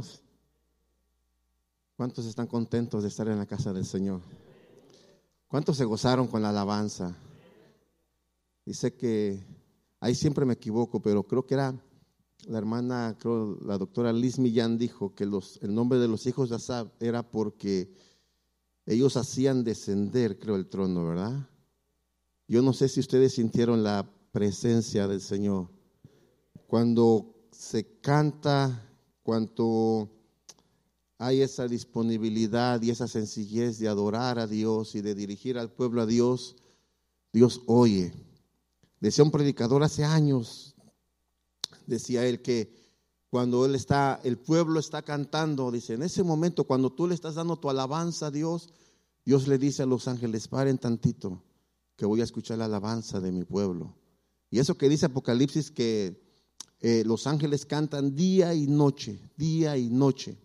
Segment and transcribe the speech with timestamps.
[0.00, 0.22] ¿Cuántos?
[1.96, 4.22] ¿Cuántos están contentos de estar en la casa del Señor?
[5.46, 7.14] ¿Cuántos se gozaron con la alabanza?
[8.64, 9.44] Dice que
[10.00, 11.74] ahí siempre me equivoco, pero creo que era
[12.46, 16.56] la hermana, creo, la doctora Liz Millán dijo que el nombre de los hijos de
[16.56, 17.92] Asab era porque
[18.86, 21.46] ellos hacían descender, creo, el trono, ¿verdad?
[22.48, 25.68] Yo no sé si ustedes sintieron la presencia del Señor.
[26.66, 28.86] Cuando se canta,
[29.22, 30.08] cuando
[31.18, 36.02] hay esa disponibilidad y esa sencillez de adorar a Dios y de dirigir al pueblo
[36.02, 36.56] a Dios,
[37.32, 38.12] Dios oye.
[39.00, 40.74] Decía un predicador hace años,
[41.86, 42.74] decía él que
[43.30, 47.36] cuando él está, el pueblo está cantando, dice, en ese momento cuando tú le estás
[47.36, 48.70] dando tu alabanza a Dios,
[49.24, 51.42] Dios le dice a los ángeles, paren tantito,
[51.96, 53.94] que voy a escuchar la alabanza de mi pueblo.
[54.50, 56.20] Y eso que dice Apocalipsis que
[56.80, 60.38] eh, los ángeles cantan día y noche, día y noche.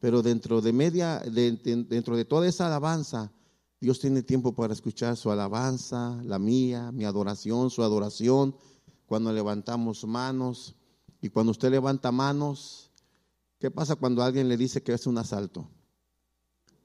[0.00, 3.32] Pero dentro de media, dentro de toda esa alabanza,
[3.80, 8.56] Dios tiene tiempo para escuchar su alabanza, la mía, mi adoración, su adoración,
[9.06, 10.74] cuando levantamos manos.
[11.20, 12.90] Y cuando usted levanta manos,
[13.58, 15.68] ¿qué pasa cuando alguien le dice que es un asalto?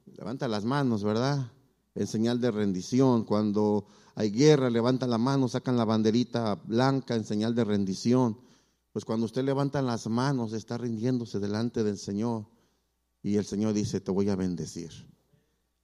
[0.06, 1.52] Levanta las manos, ¿verdad?
[1.96, 3.24] En señal de rendición.
[3.26, 8.38] Cuando hay guerra, levantan la mano, sacan la banderita blanca en señal de rendición.
[8.94, 12.46] Pues cuando usted levanta las manos, está rindiéndose delante del Señor.
[13.24, 14.92] Y el Señor dice, te voy a bendecir.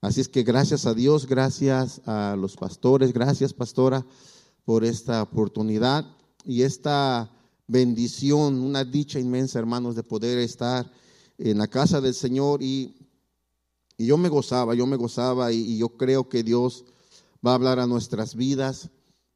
[0.00, 4.06] Así es que gracias a Dios, gracias a los pastores, gracias pastora
[4.64, 6.06] por esta oportunidad
[6.44, 7.30] y esta
[7.66, 10.90] bendición, una dicha inmensa, hermanos, de poder estar
[11.36, 12.62] en la casa del Señor.
[12.62, 12.94] Y,
[13.96, 16.84] y yo me gozaba, yo me gozaba y, yo creo que Dios
[17.44, 18.88] va a hablar a nuestras vidas.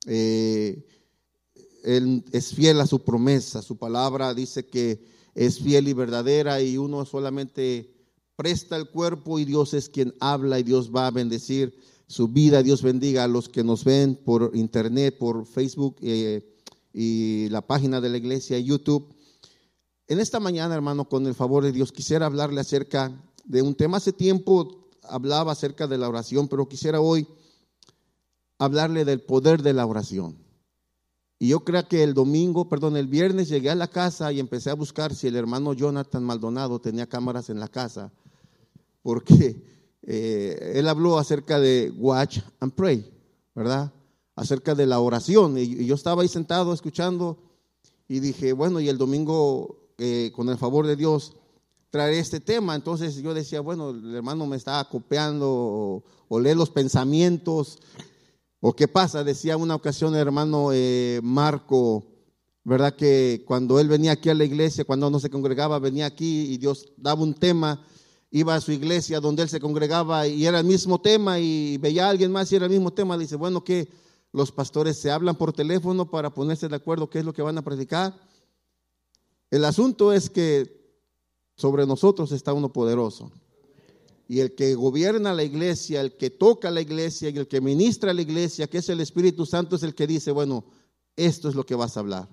[0.06, 0.86] Eh,
[1.84, 5.04] él es fiel a su promesa, su palabra dice que
[5.34, 7.94] es fiel y verdadera y uno solamente
[8.36, 12.62] presta el cuerpo y Dios es quien habla y Dios va a bendecir su vida.
[12.62, 16.56] Dios bendiga a los que nos ven por internet, por Facebook eh,
[16.92, 19.14] y la página de la iglesia, YouTube.
[20.06, 23.12] En esta mañana, hermano, con el favor de Dios, quisiera hablarle acerca
[23.44, 23.96] de un tema.
[23.96, 27.26] Hace tiempo hablaba acerca de la oración, pero quisiera hoy
[28.58, 30.43] hablarle del poder de la oración.
[31.38, 34.70] Y yo creo que el domingo, perdón, el viernes llegué a la casa y empecé
[34.70, 38.12] a buscar si el hermano Jonathan Maldonado tenía cámaras en la casa,
[39.02, 39.62] porque
[40.02, 43.10] eh, él habló acerca de watch and pray,
[43.54, 43.92] ¿verdad?
[44.36, 45.58] Acerca de la oración.
[45.58, 47.38] Y, yo estaba ahí sentado escuchando
[48.08, 51.36] y dije, bueno, y el domingo, eh, con el favor de Dios,
[51.90, 52.76] traeré este tema.
[52.76, 57.78] Entonces yo decía, bueno, el hermano me está copiando o, o lee los pensamientos
[58.66, 59.22] ¿O qué pasa?
[59.22, 62.06] Decía una ocasión el hermano eh, Marco,
[62.64, 62.96] ¿verdad?
[62.96, 66.56] Que cuando él venía aquí a la iglesia, cuando no se congregaba, venía aquí y
[66.56, 67.84] Dios daba un tema,
[68.30, 72.06] iba a su iglesia donde él se congregaba y era el mismo tema y veía
[72.06, 73.18] a alguien más y era el mismo tema.
[73.18, 73.86] Dice, bueno, que
[74.32, 77.58] los pastores se hablan por teléfono para ponerse de acuerdo qué es lo que van
[77.58, 78.18] a predicar.
[79.50, 81.04] El asunto es que
[81.54, 83.30] sobre nosotros está uno poderoso.
[84.28, 88.14] Y el que gobierna la iglesia, el que toca la iglesia y el que ministra
[88.14, 90.64] la iglesia, que es el Espíritu Santo, es el que dice, bueno,
[91.16, 92.28] esto es lo que vas a hablar.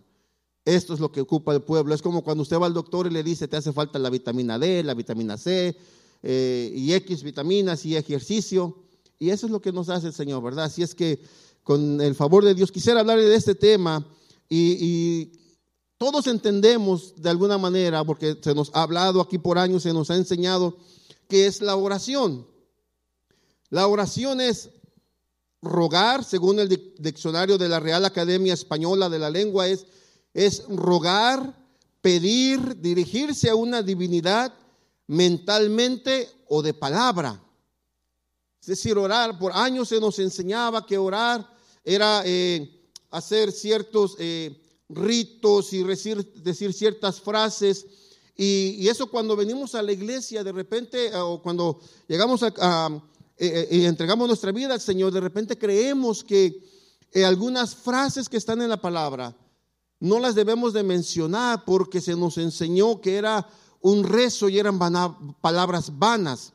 [0.64, 1.94] Esto es lo que ocupa el pueblo.
[1.94, 4.58] Es como cuando usted va al doctor y le dice, te hace falta la vitamina
[4.58, 5.76] D, la vitamina C,
[6.24, 8.84] eh, y X vitaminas y ejercicio.
[9.20, 10.66] Y eso es lo que nos hace el Señor, ¿verdad?
[10.66, 11.20] Así es que
[11.64, 14.06] con el favor de Dios quisiera hablar de este tema
[14.48, 15.32] y, y
[15.98, 20.10] todos entendemos de alguna manera, porque se nos ha hablado aquí por años, se nos
[20.10, 20.78] ha enseñado
[21.32, 22.46] ¿Qué es la oración?
[23.70, 24.70] La oración es
[25.62, 26.68] rogar, según el
[27.00, 29.86] diccionario de la Real Academia Española de la Lengua, es,
[30.34, 31.58] es rogar,
[32.02, 34.54] pedir, dirigirse a una divinidad
[35.08, 37.42] mentalmente o de palabra.
[38.60, 41.50] Es decir, orar, por años se nos enseñaba que orar
[41.86, 47.86] era eh, hacer ciertos eh, ritos y decir, decir ciertas frases
[48.44, 52.88] y, eso cuando venimos a la iglesia, de repente, eh, o cuando llegamos a,
[53.38, 56.60] eh, eh, entregamos nuestra vida al Señor, de repente creemos que
[57.24, 59.38] algunas frases que están en la palabra
[60.00, 63.48] no las debemos de mencionar porque se nos enseñó que era
[63.80, 64.80] un rezo y eran
[65.40, 66.54] palabras vanas.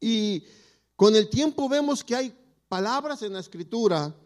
[0.00, 0.44] Y
[0.96, 2.34] con el tiempo vemos que hay
[2.66, 4.16] palabras en la escritura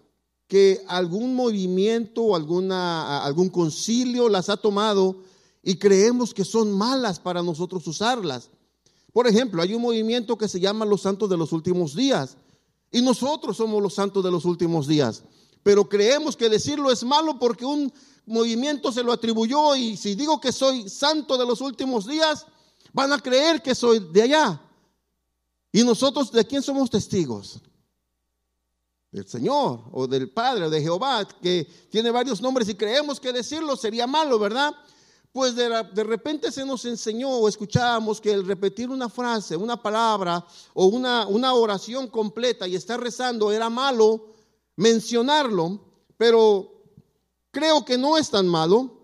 [0.46, 5.24] que algún movimiento o alguna, algún concilio las ha tomado
[5.68, 8.48] y creemos que son malas para nosotros usarlas.
[9.12, 12.36] Por ejemplo, hay un movimiento que se llama los santos de los últimos días
[12.90, 15.22] y nosotros somos los santos de los últimos días.
[15.62, 17.92] Pero creemos que decirlo es malo porque un
[18.24, 22.46] movimiento se lo atribuyó y si digo que soy santo de los últimos días,
[22.92, 24.60] Van a creer que soy de allá.
[25.72, 27.60] ¿Y nosotros de quién somos testigos?
[29.10, 33.32] Del Señor o del Padre o de Jehová, que tiene varios nombres y creemos que
[33.32, 34.74] decirlo sería malo, ¿verdad?
[35.32, 39.80] Pues de, de, repente se nos enseñó o escuchábamos que el repetir una frase, una
[39.80, 40.44] palabra
[40.74, 44.34] o una, una oración completa y estar rezando era malo
[44.78, 45.80] mencionarlo,
[46.16, 46.84] pero
[47.50, 48.94] creo que no es tan malo.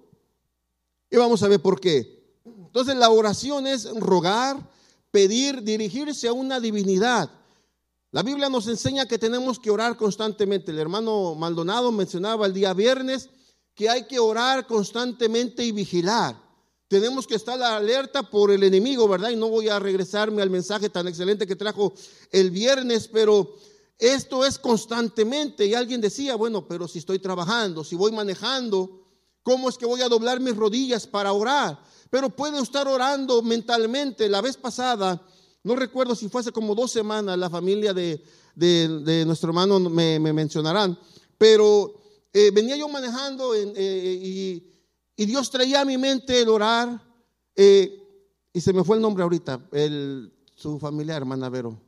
[1.11, 2.25] Y vamos a ver por qué.
[2.45, 4.71] Entonces la oración es rogar,
[5.11, 7.31] pedir, dirigirse a una divinidad.
[8.13, 10.71] La Biblia nos enseña que tenemos que orar constantemente.
[10.71, 13.29] El hermano Maldonado mencionaba el día viernes
[13.75, 16.37] que hay que orar constantemente y vigilar.
[16.89, 19.31] Tenemos que estar alerta por el enemigo, ¿verdad?
[19.31, 21.93] Y no voy a regresarme al mensaje tan excelente que trajo
[22.31, 23.57] el viernes, pero
[23.99, 25.67] esto es constantemente.
[25.67, 29.03] Y alguien decía, bueno, pero si estoy trabajando, si voy manejando,
[29.43, 31.83] ¿cómo es que voy a doblar mis rodillas para orar?
[32.11, 34.29] Pero puede estar orando mentalmente.
[34.29, 35.21] La vez pasada,
[35.65, 38.23] no recuerdo si fue hace como dos semanas, la familia de,
[39.27, 40.99] nuestro hermano me, mencionarán,
[41.39, 42.04] pero
[42.37, 47.01] eh, venía yo manejando eh, y, Dios traía a mi mente el orar,
[47.55, 47.97] eh,
[48.53, 51.81] y se me fue el nombre ahorita, el, su familia, hermana Vero.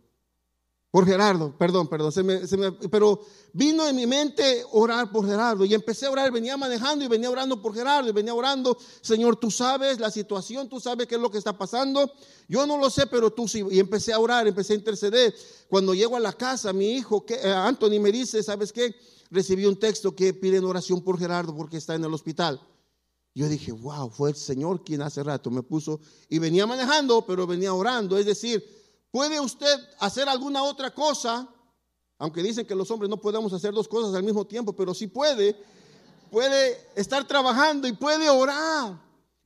[0.92, 3.20] Por Gerardo, perdón, perdón, se me, pero
[3.52, 7.28] vino en mi mente orar por Gerardo y empecé a orar, venía manejando y venía
[7.28, 11.20] orando por Gerardo y venía orando, Señor, tú sabes la situación, tú sabes qué es
[11.20, 12.10] lo que está pasando,
[12.48, 15.34] yo no lo sé, pero tú sí, y empecé a orar, empecé a interceder.
[15.68, 18.94] Cuando llego a la casa, mi hijo, eh, Anthony me dice, ¿sabes qué?
[19.30, 22.60] Recibí un texto que piden oración por Gerardo porque está en el hospital.
[23.34, 27.46] Yo dije, wow, fue el Señor quien hace rato me puso y venía manejando, pero
[27.46, 28.64] venía orando, es decir,
[29.16, 31.48] ¿Puede usted hacer alguna otra cosa?
[32.18, 35.06] Aunque dicen que los hombres no podemos hacer dos cosas al mismo tiempo, pero sí
[35.06, 35.56] puede.
[36.30, 39.00] Puede estar trabajando y puede orar.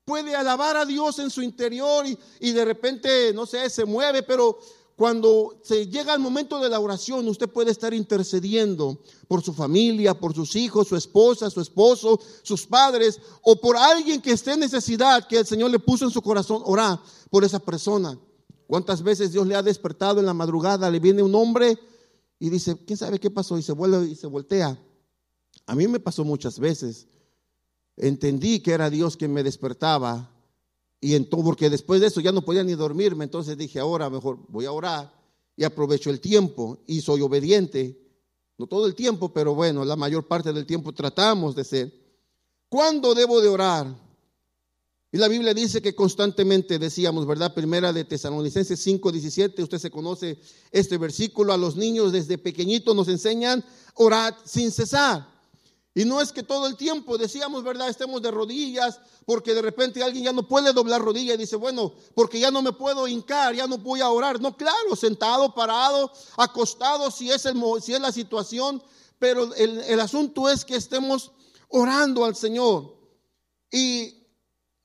[0.04, 2.04] Puede alabar a Dios en su interior
[2.40, 4.58] y, de repente, no sé, se mueve, pero
[5.00, 10.12] cuando se llega el momento de la oración, usted puede estar intercediendo por su familia,
[10.12, 14.60] por sus hijos, su esposa, su esposo, sus padres, o por alguien que esté en
[14.60, 17.00] necesidad, que el Señor le puso en su corazón, orar
[17.30, 18.20] por esa persona.
[18.66, 20.90] ¿Cuántas veces Dios le ha despertado en la madrugada?
[20.90, 21.78] Le viene un hombre
[22.38, 23.56] y dice, ¿quién sabe qué pasó?
[23.56, 24.78] Y se vuelve y se voltea.
[25.64, 27.08] A mí me pasó muchas veces.
[27.96, 30.30] Entendí que era Dios quien me despertaba.
[31.00, 33.24] Y entonces, porque después de eso ya no podía ni dormirme.
[33.24, 35.12] Entonces dije, ahora mejor voy a orar
[35.56, 37.98] y aprovecho el tiempo y soy obediente.
[38.58, 41.92] No todo el tiempo, pero bueno, la mayor parte del tiempo tratamos de ser.
[42.68, 44.10] ¿Cuándo debo de orar?
[45.12, 47.52] Y la Biblia dice que constantemente decíamos, ¿verdad?
[47.52, 50.38] Primera de Tesalonicenses 5, 17, usted se conoce
[50.70, 53.64] este versículo, a los niños desde pequeñitos nos enseñan
[53.94, 55.26] orar sin cesar.
[55.94, 57.88] Y no es que todo el tiempo decíamos, ¿verdad?
[57.88, 61.92] Estemos de rodillas, porque de repente alguien ya no puede doblar rodillas y dice, bueno,
[62.14, 64.40] porque ya no me puedo hincar, ya no voy a orar.
[64.40, 68.82] No, claro, sentado, parado, acostado, si es, el, si es la situación,
[69.18, 71.32] pero el, el asunto es que estemos
[71.68, 72.96] orando al Señor.
[73.72, 74.20] Y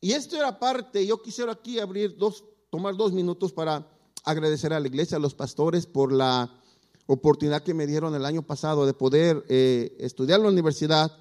[0.05, 3.91] y esto era parte, yo quisiera aquí abrir dos, tomar dos minutos para
[4.23, 6.61] agradecer a la iglesia, a los pastores por la
[7.07, 11.11] oportunidad que me dieron el año pasado de poder eh, estudiar la universidad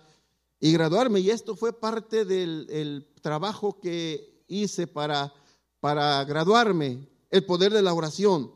[0.60, 1.20] y graduarme.
[1.20, 5.32] Y esto fue parte del trabajo que hice para,
[5.80, 8.52] para graduarme, el poder de la oración.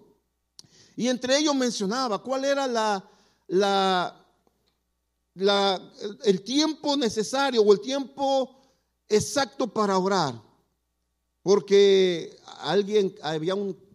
[0.97, 3.09] Y entre ellos mencionaba cuál era la,
[3.49, 4.27] la,
[5.35, 5.93] la,
[6.25, 8.59] el tiempo necesario o el tiempo
[9.09, 10.41] exacto para orar.
[11.43, 13.88] Porque alguien, había un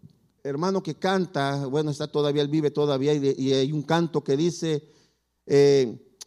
[0.44, 4.84] hermano que canta, bueno, está todavía, él vive todavía, y, hay un canto que dice,
[5.46, 6.18] eh,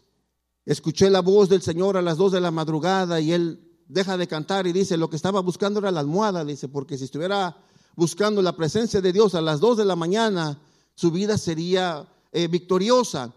[0.64, 4.26] escuché la voz del Señor a las dos de la madrugada y él deja de
[4.26, 7.56] cantar y dice, lo que estaba buscando era la almohada, dice, porque si estuviera
[7.94, 10.58] buscando la presencia de Dios a las dos de la mañana,
[10.94, 13.32] su vida sería eh, victoriosa.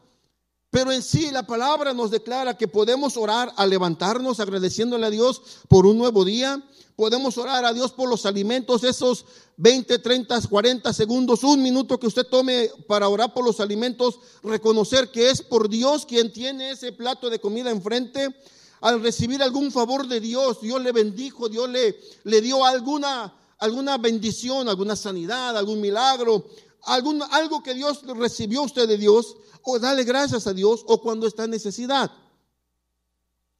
[0.72, 5.42] Pero en sí la palabra nos declara que podemos orar al levantarnos agradeciéndole a Dios
[5.68, 6.64] por un nuevo día.
[6.96, 9.26] Podemos orar a Dios por los alimentos, esos
[9.58, 15.10] 20, 30, 40 segundos, un minuto que usted tome para orar por los alimentos, reconocer
[15.10, 18.36] que es por Dios quien tiene ese plato de comida enfrente.
[18.82, 23.98] Al recibir algún favor de Dios, Dios le bendijo, Dios le, le dio alguna, alguna
[23.98, 26.46] bendición, alguna sanidad, algún milagro,
[26.84, 31.28] algún, algo que Dios recibió usted de Dios o dale gracias a Dios, o cuando
[31.28, 32.12] está en necesidad,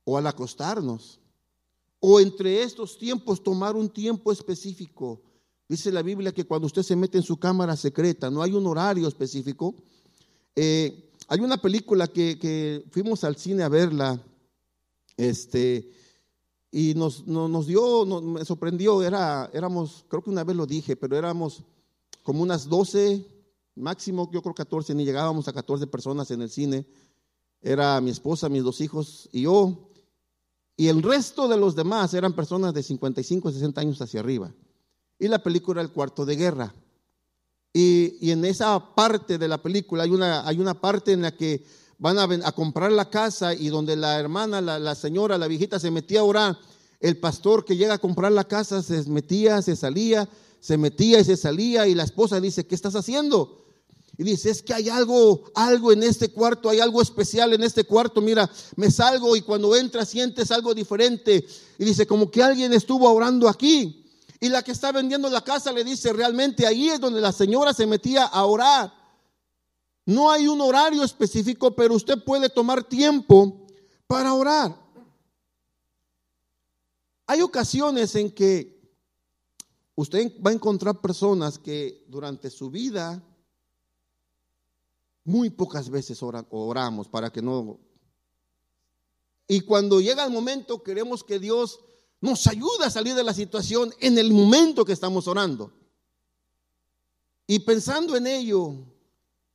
[0.04, 1.20] o al acostarnos,
[2.00, 5.22] o entre estos tiempos tomar un tiempo específico.
[5.68, 8.66] Dice la Biblia que cuando usted se mete en su cámara secreta, no hay un
[8.66, 9.76] horario específico.
[10.56, 14.20] Eh, hay una película que, fuimos al cine a verla,
[15.16, 15.92] este,
[16.72, 21.18] y nos, nos, dio, me sorprendió, era, éramos, creo que una vez lo dije, pero
[21.18, 21.64] éramos
[22.24, 23.26] como unas 12,
[23.80, 26.86] máximo yo creo 14, ni llegábamos a 14 personas en el cine.
[27.62, 29.90] Era mi esposa, mis dos hijos y yo.
[30.78, 34.54] Y el resto de los demás eran personas de 55, 60 años hacia arriba.
[35.18, 36.74] Y la película era El cuarto de guerra.
[37.74, 41.36] Y, y, en esa parte de la película hay una, hay una parte en la
[41.36, 41.64] que
[42.00, 45.92] van a, comprar la casa y donde la hermana, la, la, señora, la viejita se
[45.92, 46.58] metía a orar,
[47.00, 50.28] el pastor que llega a comprar la casa se metía, se salía,
[50.60, 53.69] se metía y se salía y la esposa dice, ¿qué estás haciendo?
[54.20, 57.86] Y dice, es que hay algo, algo en este cuarto, hay algo especial en este
[57.86, 58.20] cuarto.
[58.20, 61.48] Mira, me salgo y cuando entras sientes algo diferente.
[61.78, 64.06] Y dice, como que alguien estuvo orando aquí.
[64.42, 67.74] Y la que está vendiendo la casa le dice, realmente ahí es donde la señora
[67.74, 68.94] se metía a orar.
[70.06, 73.68] No hay un horario específico, pero usted puede tomar tiempo
[74.06, 74.78] para orar.
[77.26, 78.82] Hay ocasiones en que
[79.96, 83.24] usted va a encontrar personas que durante su vida
[85.24, 87.80] muy pocas veces oramos para que no...
[89.48, 91.80] Y cuando llega el momento queremos que Dios
[92.22, 95.72] nos ayude a salir de la situación en el momento que estamos orando.
[97.48, 98.76] Y pensando en ello,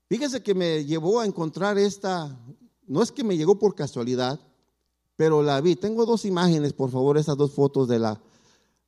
[0.08, 2.38] Fíjese que me llevó a encontrar esta,
[2.86, 4.38] no es que me llegó por casualidad,
[5.16, 5.76] pero la vi.
[5.76, 8.20] Tengo dos imágenes, por favor, esas dos fotos de la,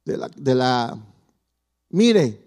[0.05, 0.99] de la, de la
[1.89, 2.46] mire.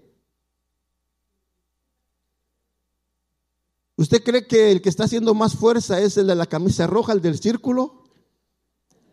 [4.00, 7.12] ¿Usted cree que el que está haciendo más fuerza es el de la camisa roja,
[7.12, 8.06] el del círculo?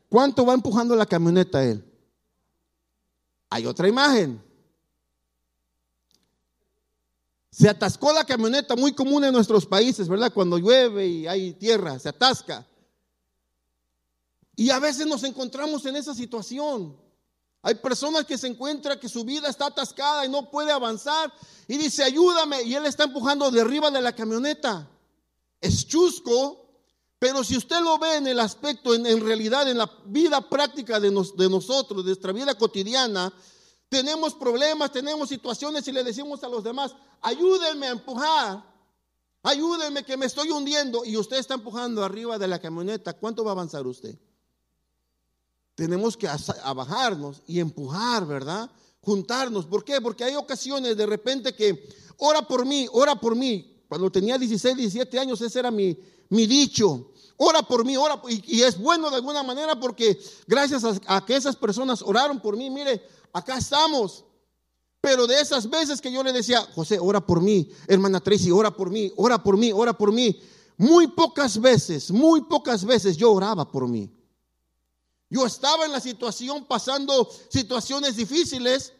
[0.08, 1.84] ¿Cuánto va empujando la camioneta él?
[3.50, 4.40] Hay otra imagen.
[7.50, 10.32] Se atascó la camioneta, muy común en nuestros países, ¿verdad?
[10.32, 12.64] Cuando llueve y hay tierra, se atasca.
[14.54, 16.96] Y a veces nos encontramos en esa situación.
[17.66, 21.32] Hay personas que se encuentran que su vida está atascada y no puede avanzar
[21.66, 22.62] y dice, ayúdame.
[22.62, 24.88] Y él está empujando de arriba de la camioneta.
[25.60, 26.64] Es chusco,
[27.18, 31.10] pero si usted lo ve en el aspecto, en, realidad, en la vida práctica de,
[31.10, 33.32] de nosotros, de nuestra vida cotidiana,
[33.88, 38.64] tenemos problemas, tenemos situaciones y le decimos a los demás, ayúdenme a empujar,
[39.42, 43.50] ayúdenme que me estoy hundiendo y usted está empujando arriba de la camioneta, ¿cuánto va
[43.50, 44.16] a avanzar usted?
[45.76, 46.26] Tenemos que
[46.74, 48.70] bajarnos y empujar, ¿verdad?
[49.02, 49.66] Juntarnos.
[49.66, 50.00] ¿Por qué?
[50.00, 53.84] Porque hay ocasiones de repente que ora por mí, ora por mí.
[53.86, 55.96] Cuando tenía 16, 17 años, ese era mi,
[56.30, 57.12] mi dicho.
[57.36, 58.20] Ora por mí, ora.
[58.26, 62.56] Y, y, es bueno de alguna manera porque gracias a que esas personas oraron por
[62.56, 64.24] mí, mire, acá estamos.
[65.02, 68.70] Pero de esas veces que yo le decía, José, ora por mí, hermana Tracy, ora
[68.70, 70.40] por mí, ora por mí, ora por mí.
[70.78, 74.15] Muy pocas veces, muy pocas veces yo oraba por mí.
[75.28, 78.92] Yo estaba en la situación pasando situaciones difíciles,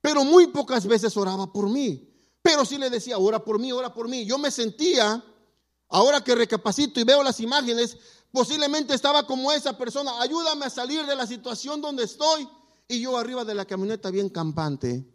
[0.00, 2.08] pero muy pocas veces oraba por mí.
[2.40, 4.24] Pero sí le decía, ora por mí, ora por mí.
[4.24, 5.22] Yo me sentía,
[5.88, 7.96] ahora que recapacito y veo las imágenes,
[8.32, 12.48] posiblemente estaba como esa persona, ayúdame a salir de la situación donde estoy
[12.88, 15.06] y yo arriba de la camioneta bien campante,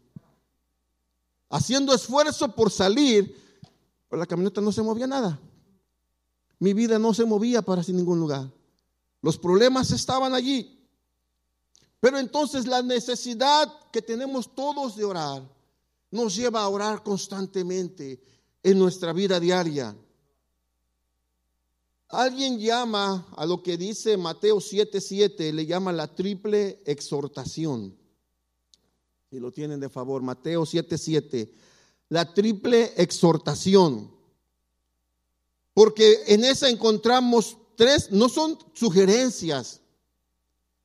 [1.49, 3.35] haciendo esfuerzo por salir,
[4.07, 5.39] pero la camioneta no se movía nada.
[6.59, 8.49] Mi vida no se movía para sin ningún lugar.
[9.27, 10.87] Los problemas estaban allí.
[11.99, 15.43] Pero entonces la necesidad que tenemos todos de orar
[16.11, 18.21] nos lleva a orar constantemente
[18.63, 19.93] en nuestra vida diaria.
[22.07, 27.97] Alguien llama a lo que dice Mateo 7:7, le llama la triple exhortación.
[29.29, 31.51] Si lo tienen de favor, Mateo 7:7,
[32.07, 34.09] la triple exhortación.
[35.73, 39.79] Porque en esa encontramos tres, no son sugerencias.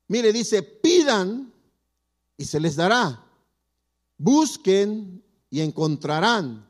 [0.07, 1.53] Mire, dice, pidan
[2.37, 3.25] y se les dará.
[4.19, 6.69] Busquen y encontrarán.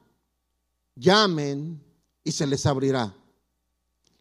[0.95, 1.83] Llamen
[2.25, 3.15] y se les abrirá.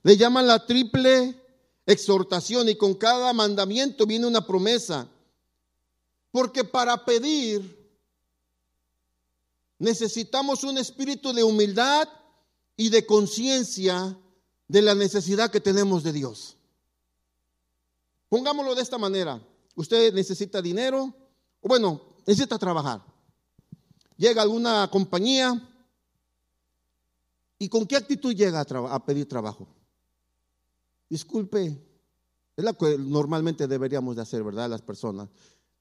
[0.04, 1.40] Le llaman la triple
[1.86, 5.08] exhortación y con cada mandamiento viene una promesa.
[6.32, 7.80] Porque para pedir
[9.78, 12.08] necesitamos un espíritu de humildad
[12.76, 14.18] y de conciencia
[14.72, 16.56] de la necesidad que tenemos de Dios.
[18.30, 19.46] Pongámoslo de esta manera.
[19.76, 21.14] Usted necesita dinero,
[21.60, 23.04] o bueno, necesita trabajar.
[24.16, 25.62] Llega alguna compañía
[27.60, 29.68] y con qué actitud llega a, a pedir trabajo.
[31.10, 31.78] Disculpe,
[32.56, 34.70] es lo que normalmente deberíamos de hacer, ¿verdad?
[34.70, 35.28] Las personas.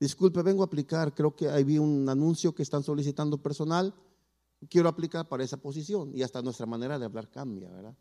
[0.01, 3.95] Disculpe, vengo a aplicar, creo que ahí vi un anuncio que están solicitando personal,
[4.69, 7.95] quiero aplicar para esa posición y hasta nuestra manera de hablar cambia, ¿verdad?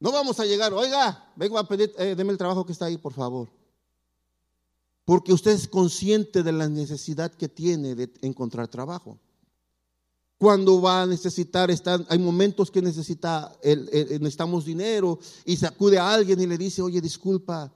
[0.00, 2.96] No vamos a llegar, oiga, vengo a pedir, eh, deme el trabajo que está ahí,
[2.98, 3.48] por favor.
[5.04, 9.18] porque usted es consciente de la necesidad que tiene de encontrar trabajo.
[10.38, 11.68] Cuando va a necesitar,
[12.08, 17.00] hay momentos que necesita, necesitamos dinero y se acude a alguien y le dice, oye,
[17.00, 17.72] disculpa,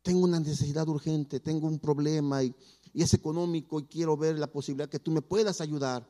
[0.00, 2.54] tengo una necesidad urgente, tengo un problema y,
[2.94, 6.08] y es económico y quiero ver la posibilidad que tú me puedas ayudar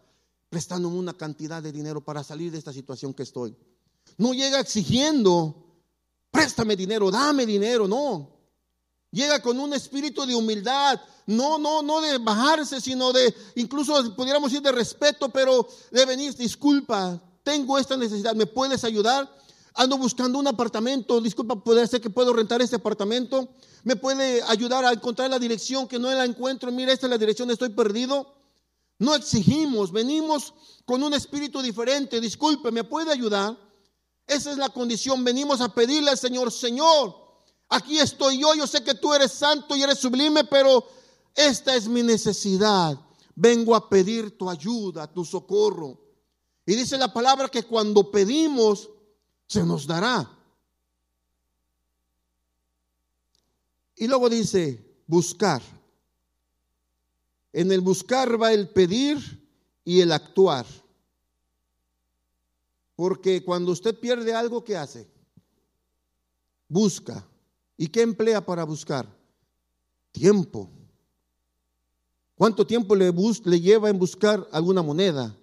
[0.50, 3.56] prestándome una cantidad de dinero para salir de esta situación que estoy.
[4.18, 5.54] No llega exigiendo,
[6.30, 8.30] préstame dinero, dame dinero, no.
[9.10, 14.50] Llega con un espíritu de humildad, no, no, no de bajarse, sino de, incluso pudiéramos
[14.50, 19.30] decir de respeto, pero de venir, disculpa, tengo esta necesidad, ¿me puedes ayudar?
[19.74, 23.48] Ando buscando un apartamento, disculpa, puede ser que puedo rentar este apartamento,
[23.84, 27.18] me puede ayudar a encontrar la dirección que no la encuentro, mira, esta es la
[27.18, 28.34] dirección, estoy perdido.
[28.98, 30.54] No exigimos, venimos
[30.86, 33.56] con un espíritu diferente, disculpe, ¿me puede ayudar?
[34.26, 37.14] Esa es la condición, venimos a pedirle al Señor, Señor,
[37.68, 40.84] aquí estoy yo, yo sé que tú eres santo y eres sublime, pero
[41.34, 42.98] esta es mi necesidad.
[43.34, 46.00] Vengo a pedir tu ayuda, tu socorro.
[46.64, 48.88] Y dice la palabra que cuando pedimos,
[49.46, 50.28] se nos dará.
[53.94, 55.62] Y luego dice, buscar.
[57.52, 59.18] En el buscar va el pedir
[59.84, 60.66] y el actuar.
[62.96, 65.06] Porque cuando usted pierde algo, ¿qué hace?
[66.66, 67.24] Busca.
[67.76, 69.06] ¿Y qué emplea para buscar?
[70.10, 70.70] Tiempo.
[72.34, 73.12] ¿Cuánto tiempo le,
[73.44, 75.36] le lleva en buscar alguna moneda?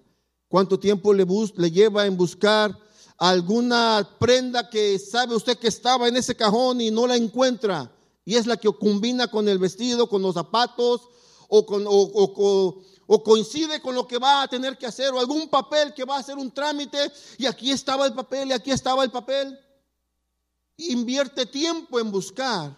[0.48, 2.78] ¿Cuánto tiempo le, le lleva en buscar
[3.18, 7.92] alguna prenda que sabe usted que estaba en ese cajón y no la encuentra?
[8.26, 11.02] Y es la que combina con el vestido, con los zapatos,
[11.50, 12.82] o,
[13.22, 16.20] coincide con lo que va a tener que hacer, o algún papel que va a
[16.20, 19.60] hacer un trámite, y aquí estaba el papel, y aquí estaba el papel.
[20.78, 22.76] Invierte tiempo en buscar.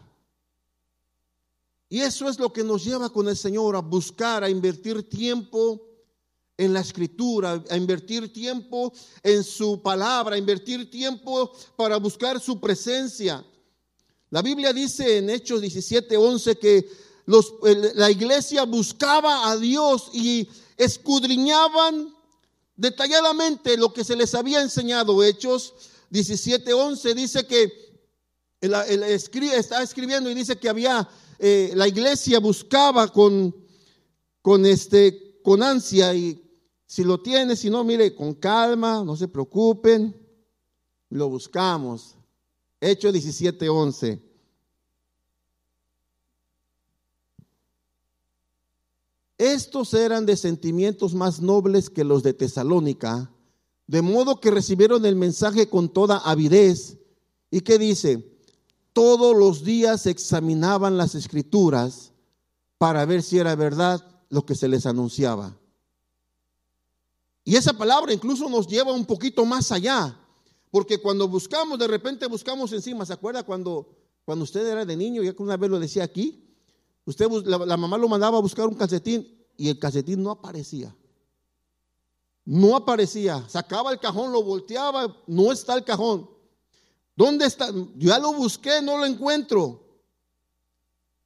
[1.87, 5.81] Y eso es lo que nos lleva con el Señor a buscar, a invertir tiempo
[6.57, 12.59] en la escritura, a invertir tiempo en su palabra, a invertir tiempo para buscar su
[12.59, 13.45] presencia.
[14.29, 16.89] La Biblia dice en Hechos 17, 11 que
[17.27, 22.13] la iglesia buscaba a Dios y escudriñaban
[22.75, 25.23] detalladamente lo que se les había enseñado.
[25.23, 25.73] Hechos
[26.11, 27.85] 17:11 dice que
[28.61, 31.07] está escribiendo y dice que había
[31.39, 33.55] eh, la iglesia buscaba con
[34.41, 36.41] con este con ansia y
[36.87, 40.15] si lo tiene, si no, mire, con calma, no se preocupen,
[41.09, 42.15] lo buscamos.
[42.79, 44.21] Hechos 17:11.
[49.37, 53.31] Estos eran de sentimientos más nobles que los de Tesalónica,
[53.87, 56.97] de modo que recibieron el mensaje con toda avidez.
[57.51, 58.39] ¿Y qué dice?
[58.93, 62.13] Todos los días examinaban las escrituras
[62.77, 65.57] para ver si era verdad lo que se les anunciaba.
[67.43, 70.17] Y esa palabra incluso nos lleva un poquito más allá,
[70.71, 73.87] porque cuando buscamos, de repente buscamos encima, ¿se acuerda cuando,
[74.23, 76.44] cuando usted era de niño, ya que una vez lo decía aquí?
[77.05, 80.95] Usted, la, mamá lo mandaba a buscar un calcetín y el calcetín no aparecía.
[82.43, 83.47] No aparecía.
[83.47, 86.29] Sacaba el cajón, lo volteaba, no está el cajón.
[87.15, 87.69] ¿Dónde está?
[87.95, 89.83] Ya lo busqué, no lo encuentro.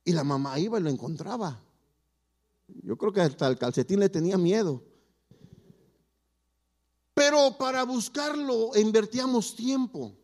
[0.04, 1.62] Y la mamá iba y lo encontraba.
[2.68, 4.84] Yo creo que hasta el calcetín le tenía miedo.
[7.14, 10.19] Pero para buscarlo invertíamos tiempo.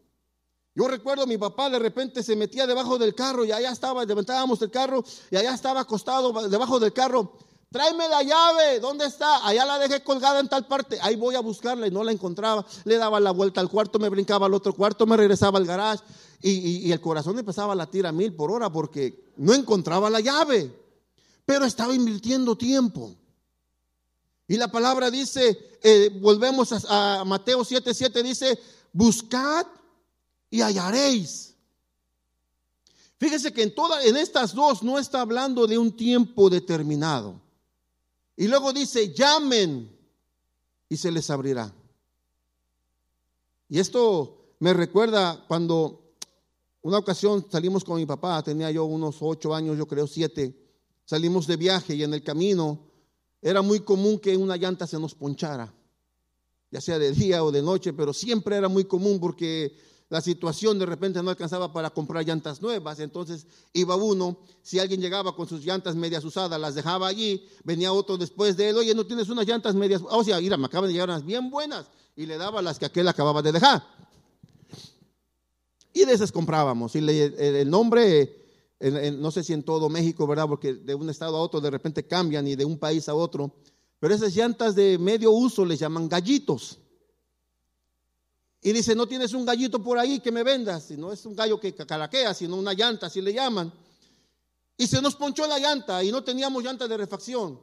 [0.75, 4.61] Yo recuerdo mi papá de repente se metía debajo del carro y allá estaba, levantábamos
[4.61, 7.38] el carro y allá estaba acostado debajo del carro.
[7.71, 9.45] Tráeme la llave, ¿dónde está?
[9.47, 10.97] Allá la dejé colgada en tal parte.
[11.01, 12.65] Ahí voy a buscarla y no la encontraba.
[12.83, 16.03] Le daba la vuelta al cuarto, me brincaba al otro cuarto, me regresaba al garage
[16.41, 20.73] y, el corazón empezaba a latir a mil por hora porque no encontraba la llave.
[21.45, 23.15] Pero estaba invirtiendo tiempo.
[24.47, 28.59] Y la palabra dice, eh, volvemos a, Mateo 7:7, dice,
[28.91, 29.65] buscad
[30.49, 31.55] y hallaréis.
[33.17, 37.41] Fíjese que en, todas en estas dos no está hablando de un tiempo determinado.
[38.36, 39.89] Y luego dice, llamen
[40.89, 41.73] y se les abrirá.
[43.69, 46.13] Y esto me recuerda cuando
[46.81, 50.55] una ocasión salimos con mi papá, tenía yo unos ocho años, yo creo siete,
[51.05, 52.91] salimos de viaje y en el camino
[53.41, 55.73] era muy común que una llanta se nos ponchara,
[56.69, 59.75] ya sea de día o de noche, pero siempre era muy común porque
[60.15, 65.01] la situación de repente no alcanzaba para comprar llantas nuevas, entonces iba uno, si alguien
[65.01, 68.95] llegaba con sus llantas medias usadas, las dejaba allí, venía otro después de él, oye,
[68.95, 71.88] no tienes unas llantas medias, o sea, mira, me acaban de llegar unas bien buenas,
[72.15, 73.86] y le daba las que aquel acababa de dejar.
[75.91, 78.41] Y de esas comprábamos, y el nombre
[79.19, 80.47] no sé si en todo México, ¿verdad?
[80.47, 83.54] Porque de un estado a otro de repente cambian y de un país a otro.
[83.99, 86.80] Pero esas llantas de medio uso les llaman gallitos.
[88.65, 90.86] Y dice, no tienes un gallito por ahí que me vendas.
[90.86, 93.71] Si no es un gallo que cacaraquea, sino una llanta, así le llaman.
[94.75, 97.62] Y se nos ponchó la llanta y no teníamos llanta de refacción.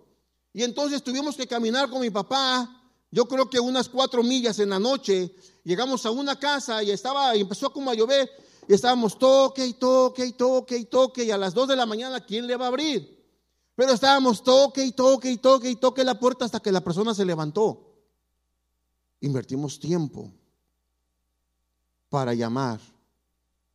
[0.53, 4.69] Y entonces tuvimos que caminar con mi papá, yo creo que unas cuatro millas en
[4.69, 5.35] la noche.
[5.65, 8.31] Llegamos a una casa y estaba, y empezó como a llover.
[8.69, 11.25] Y estábamos toque y toque y toque y toque.
[11.25, 13.27] Y a las dos de la mañana, ¿quién le va a abrir?
[13.75, 17.13] Pero estábamos toque y toque y toque y toque la puerta hasta que la persona
[17.13, 17.89] se levantó.
[19.19, 20.33] Invertimos tiempo
[22.13, 22.79] para llamar.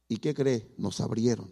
[0.08, 0.72] ¿Y qué cree?
[0.78, 1.50] Nos abrieron.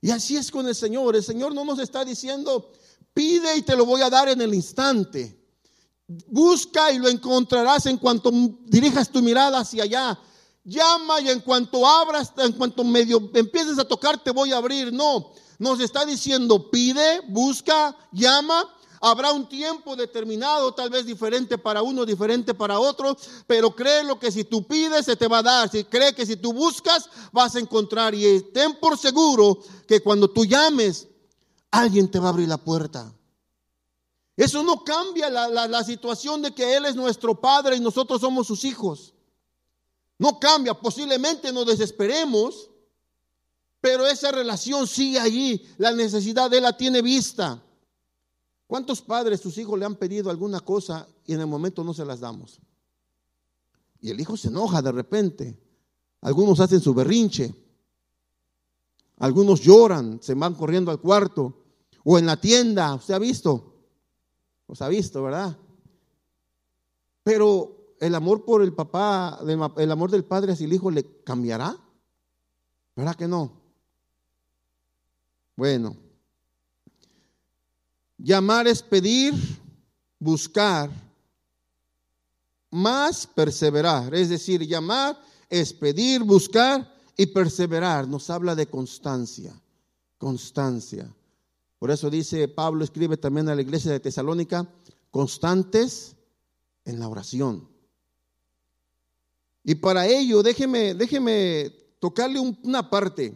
[0.00, 1.14] Y así es con el Señor.
[1.14, 2.72] El Señor no nos está diciendo,
[3.14, 5.40] pide y te lo voy a dar en el instante.
[6.08, 8.32] Busca y lo encontrarás en cuanto
[8.64, 10.18] dirijas tu mirada hacia allá.
[10.64, 14.92] Llama y en cuanto abras, en cuanto medio empieces a tocar, te voy a abrir.
[14.92, 15.30] No,
[15.60, 18.68] nos está diciendo, pide, busca, llama.
[19.00, 24.18] Habrá un tiempo determinado, tal vez diferente para uno, diferente para otro, pero cree lo
[24.18, 25.70] que si tú pides se te va a dar.
[25.70, 30.28] Si cree que si tú buscas vas a encontrar y ten por seguro que cuando
[30.28, 31.08] tú llames,
[31.70, 33.12] alguien te va a abrir la puerta.
[34.36, 38.46] Eso no cambia la, la situación de que Él es nuestro Padre y nosotros somos
[38.46, 39.14] sus hijos.
[40.18, 42.70] No cambia, posiblemente nos desesperemos,
[43.80, 45.66] pero esa relación sigue allí.
[45.78, 47.62] La necesidad de Él la tiene vista.
[48.66, 52.04] ¿Cuántos padres, sus hijos le han pedido alguna cosa y en el momento no se
[52.04, 52.60] las damos?
[54.00, 55.58] Y el hijo se enoja de repente.
[56.20, 57.54] Algunos hacen su berrinche.
[59.18, 61.62] Algunos lloran, se van corriendo al cuarto.
[62.04, 63.74] O en la tienda, ¿usted ha visto?
[64.66, 65.56] ¿Os ha visto, verdad?
[67.22, 69.40] Pero el amor por el papá,
[69.76, 71.76] el amor del padre hacia el hijo le cambiará?
[72.94, 73.52] ¿Verdad que no?
[75.56, 75.96] Bueno,
[78.18, 79.34] llamar es pedir,
[80.18, 80.90] buscar,
[82.70, 84.14] más perseverar.
[84.14, 88.08] Es decir, llamar es pedir, buscar y perseverar.
[88.08, 89.58] Nos habla de constancia,
[90.18, 91.12] constancia.
[91.78, 94.68] Por eso dice Pablo, escribe también a la iglesia de Tesalónica,
[95.10, 96.16] constantes
[96.84, 97.68] en la oración.
[99.62, 103.34] Y para ello, déjeme, déjeme tocarle una parte.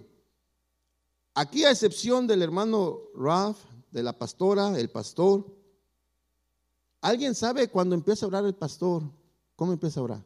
[1.35, 3.59] Aquí, a excepción del hermano Raf,
[3.91, 5.47] de la pastora, el pastor,
[7.01, 9.03] ¿alguien sabe cuando empieza a orar el pastor?
[9.57, 10.25] ¿Cómo empieza a orar?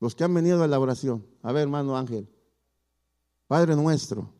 [0.00, 1.26] Los que han venido a la oración.
[1.42, 2.28] A ver, hermano Ángel.
[3.46, 4.32] Padre nuestro.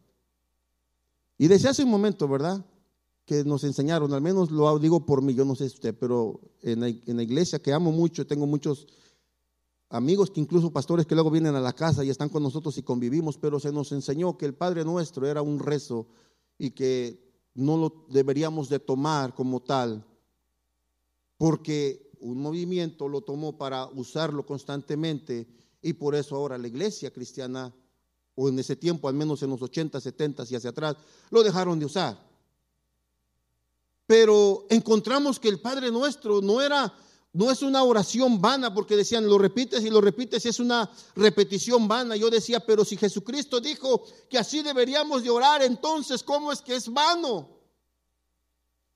[1.38, 2.64] Y desde hace un momento, ¿verdad?
[3.26, 6.81] que nos enseñaron, al menos lo digo por mí, yo no sé usted, pero en
[6.81, 6.88] la,
[7.22, 8.87] iglesia que amo mucho, tengo muchos
[9.88, 12.83] amigos que incluso pastores que luego vienen a la casa y están con nosotros y
[12.83, 16.07] convivimos, pero se nos enseñó que el Padre Nuestro era un rezo
[16.59, 20.05] y que no lo deberíamos de tomar como tal,
[21.38, 25.46] porque un movimiento lo tomó para usarlo constantemente
[25.83, 27.72] y por eso ahora la iglesia cristiana,
[28.35, 30.96] o en ese tiempo, al menos en los 80, 70 y hacia atrás,
[31.31, 32.18] lo dejaron de usar.
[34.07, 36.92] Pero encontramos que el Padre nuestro no era,
[37.37, 41.87] no es una oración vana, porque decían, lo repites y lo repites es una repetición
[41.87, 42.16] vana.
[42.16, 46.75] Yo decía, pero si Jesucristo dijo que así deberíamos de orar, entonces, ¿cómo es que
[46.75, 47.51] es vano?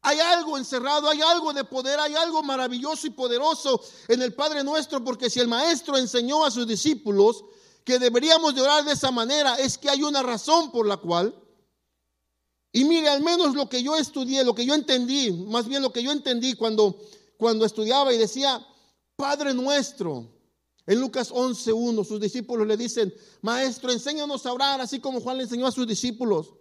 [0.00, 4.64] Hay algo encerrado, hay algo de poder, hay algo maravilloso y poderoso en el Padre
[4.64, 7.44] nuestro, porque si el Maestro enseñó a sus discípulos
[7.84, 11.34] que deberíamos de orar de esa manera, es que hay una razón por la cual
[12.72, 15.92] y mire, al menos lo que yo estudié, lo que yo entendí, más bien lo
[15.92, 16.96] que yo entendí cuando,
[17.40, 18.64] cuando estudiaba y decía,
[19.16, 20.28] Padre nuestro,
[20.86, 25.44] en Lucas 11.1 sus discípulos le dicen, Maestro, enséñanos a orar, así como Juan le
[25.44, 26.52] enseñó a sus discípulos.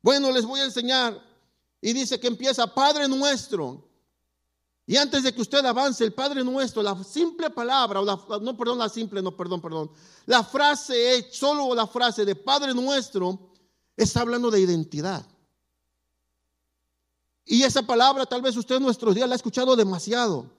[0.00, 1.20] Bueno, les voy a enseñar.
[1.80, 3.88] Y dice que empieza, Padre nuestro.
[4.86, 8.04] Y antes de que usted avance, el Padre nuestro, la simple palabra, o
[8.40, 9.90] no, perdón, la simple, no, perdón, perdón.
[10.26, 13.50] La frase solo la frase de Padre nuestro,
[13.96, 15.26] está hablando de identidad.
[17.50, 20.50] Y esa palabra tal vez usted en nuestros días la ha escuchado demasiado.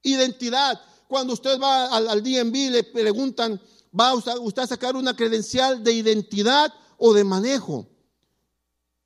[0.00, 0.80] Identidad.
[1.08, 3.60] Cuando usted va al, al DMV le preguntan,
[3.98, 7.84] ¿va usted, a sacar una credencial de identidad o de manejo?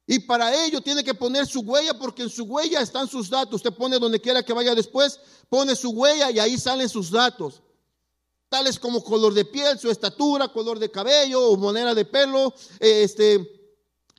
[0.07, 3.55] Y para ello tiene que poner su huella porque en su huella están sus datos.
[3.55, 7.63] Usted pone donde quiera que vaya después, pone su huella y ahí salen sus datos.
[8.51, 13.64] Tales como color de piel, su estatura, color de cabello o moneda de pelo, este,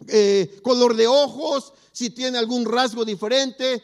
[0.08, 3.84] eh, color de ojos, si tiene algún rasgo diferente.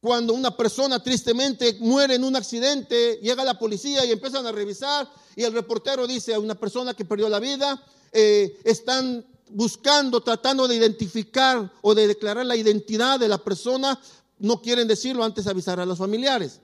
[0.00, 5.10] Cuando una persona tristemente muere en un accidente, llega la policía y empiezan a revisar
[5.38, 7.80] y el reportero dice a una persona que perdió la vida,
[8.10, 14.00] eh, están buscando, tratando de identificar o de declarar la identidad de la persona,
[14.40, 16.60] no quieren decirlo antes de avisar a los familiares.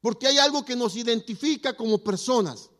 [0.00, 2.70] Porque hay algo que nos identifica como personas.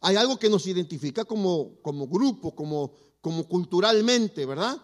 [0.00, 4.76] Hay algo que nos identifica como, como grupo, como, como culturalmente, ¿verdad?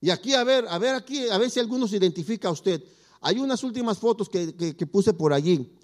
[0.00, 2.82] Y aquí, a ver, a ver aquí, a ver si alguno se identifica a usted.
[3.20, 5.78] Hay unas últimas fotos que, que puse por allí.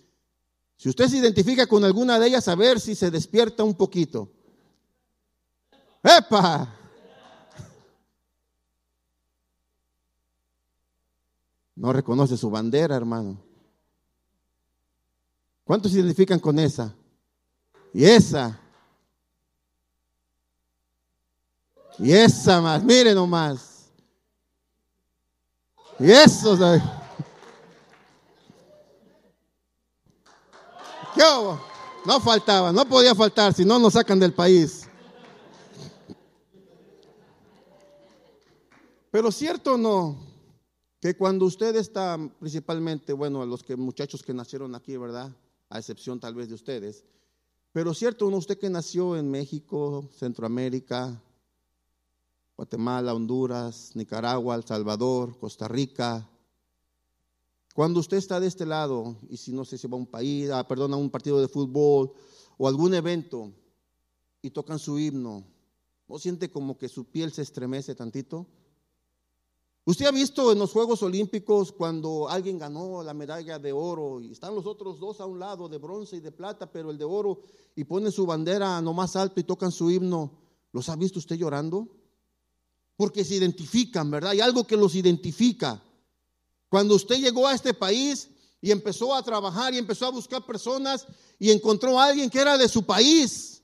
[0.76, 4.30] Si usted se identifica con alguna de ellas, a ver si se despierta un poquito.
[6.02, 6.74] ¡Epa!
[11.74, 13.40] No reconoce su bandera, hermano.
[15.64, 16.94] ¿Cuántos se identifican con esa?
[17.92, 18.60] Y esa.
[21.98, 23.90] Y esa más, mire nomás.
[25.98, 26.56] Y eso.
[31.14, 31.22] ¿Qué
[32.06, 34.88] No faltaba, no podía faltar, si no nos sacan del país.
[39.10, 40.16] Pero cierto o no,
[41.00, 45.34] que cuando usted está, principalmente, bueno, los que, muchachos que nacieron aquí, ¿verdad?
[45.70, 47.04] A excepción tal vez de ustedes.
[47.72, 51.20] Pero cierto o no, usted que nació en México, Centroamérica,
[52.58, 56.28] Guatemala, Honduras, Nicaragua, El Salvador, Costa Rica.
[57.72, 60.50] Cuando usted está de este lado, y si no sé si va a un país,
[60.50, 62.10] ah, perdón, a un partido de fútbol
[62.56, 63.52] o algún evento
[64.42, 65.44] y tocan su himno,
[66.08, 68.48] ¿no siente como que su piel se estremece tantito?
[69.84, 74.32] Usted ha visto en los Juegos Olímpicos cuando alguien ganó la medalla de oro y
[74.32, 77.04] están los otros dos a un lado de bronce y de plata, pero el de
[77.04, 77.38] oro
[77.76, 80.32] y ponen su bandera no más alto y tocan su himno.
[80.72, 81.86] ¿Los ha visto usted llorando?
[82.98, 84.32] Porque se identifican, ¿verdad?
[84.32, 85.80] Hay algo que los identifica.
[86.68, 88.28] Cuando usted llegó a este país
[88.60, 91.06] y empezó a trabajar y empezó a buscar personas
[91.38, 93.62] y encontró a alguien que era de su país,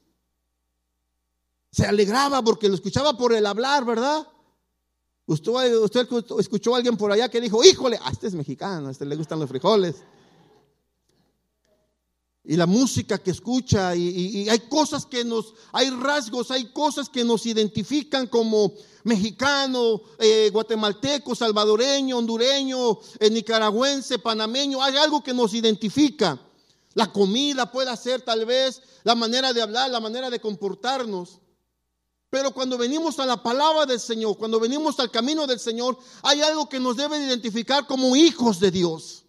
[1.73, 4.25] se alegraba porque lo escuchaba por el hablar, ¿verdad?
[5.27, 6.07] Usted, usted
[6.39, 9.17] escuchó a alguien por allá que dijo, híjole, a este es mexicano, a este le
[9.17, 9.97] gustan los frijoles.
[12.47, 17.25] Y la música que escucha, y, hay cosas que nos, hay rasgos, hay cosas que
[17.25, 18.73] nos identifican como
[19.05, 26.39] mexicano, eh, guatemalteco, salvadoreño, hondureño, eh, nicaragüense, panameño, hay algo que nos identifica.
[26.93, 31.41] La comida puede ser tal vez, la manera de hablar, la manera de comportarnos.
[32.29, 36.43] Pero cuando venimos a la palabra del Señor, cuando venimos al camino del Señor, hay
[36.43, 39.25] algo que nos debe identificar como hijos de Dios.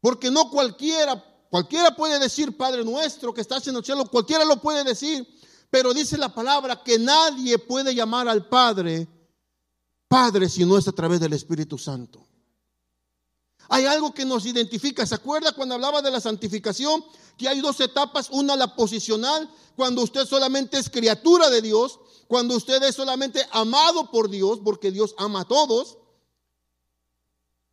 [0.00, 4.60] Porque no cualquiera, cualquiera puede decir Padre nuestro que estás en el cielo, cualquiera lo
[4.60, 5.26] puede decir,
[5.70, 9.08] pero dice la palabra que nadie puede llamar al Padre
[10.08, 12.26] Padre si no es a través del Espíritu Santo.
[13.68, 15.04] Hay algo que nos identifica.
[15.04, 17.04] ¿Se acuerda cuando hablaba de la santificación?
[17.36, 18.30] Que hay dos etapas.
[18.30, 24.10] Una la posicional, cuando usted solamente es criatura de Dios, cuando usted es solamente amado
[24.10, 25.98] por Dios, porque Dios ama a todos.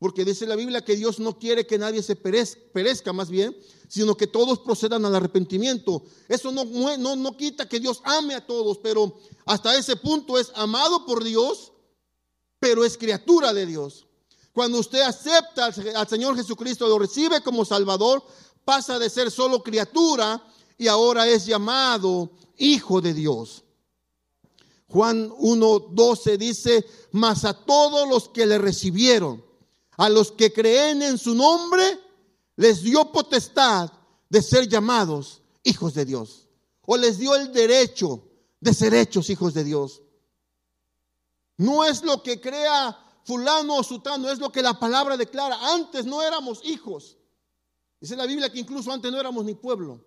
[0.05, 4.15] Porque dice la Biblia que Dios no quiere que nadie se perezca, más bien, sino
[4.15, 6.03] que todos procedan al arrepentimiento.
[6.27, 10.51] Eso no, no, no quita que Dios ame a todos, pero hasta ese punto es
[10.53, 11.71] amado por Dios,
[12.59, 14.05] pero es criatura de Dios.
[14.53, 18.23] Cuando usted acepta al Señor Jesucristo, lo recibe como Salvador,
[18.63, 20.39] pasa de ser solo criatura
[20.77, 23.63] y ahora es llamado Hijo de Dios.
[24.87, 29.43] Juan 1.12 dice, mas a todos los que le recibieron,
[29.97, 31.99] a los que creen en su nombre,
[32.55, 33.91] les dio potestad
[34.29, 36.47] de ser llamados hijos de Dios.
[36.85, 38.23] O les dio el derecho
[38.59, 40.01] de ser hechos hijos de Dios.
[41.57, 45.57] No es lo que crea fulano o sutano, es lo que la palabra declara.
[45.73, 47.17] Antes no éramos hijos.
[47.99, 50.03] Dice la Biblia que incluso antes no éramos ni pueblo.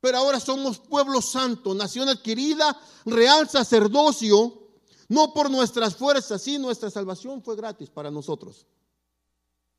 [0.00, 4.68] Pero ahora somos pueblo santo, nación adquirida, real sacerdocio,
[5.08, 8.66] no por nuestras fuerzas, sí, nuestra salvación fue gratis para nosotros.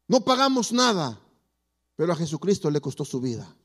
[0.07, 1.19] No pagamos nada,
[1.95, 3.55] pero a Jesucristo le costó su vida.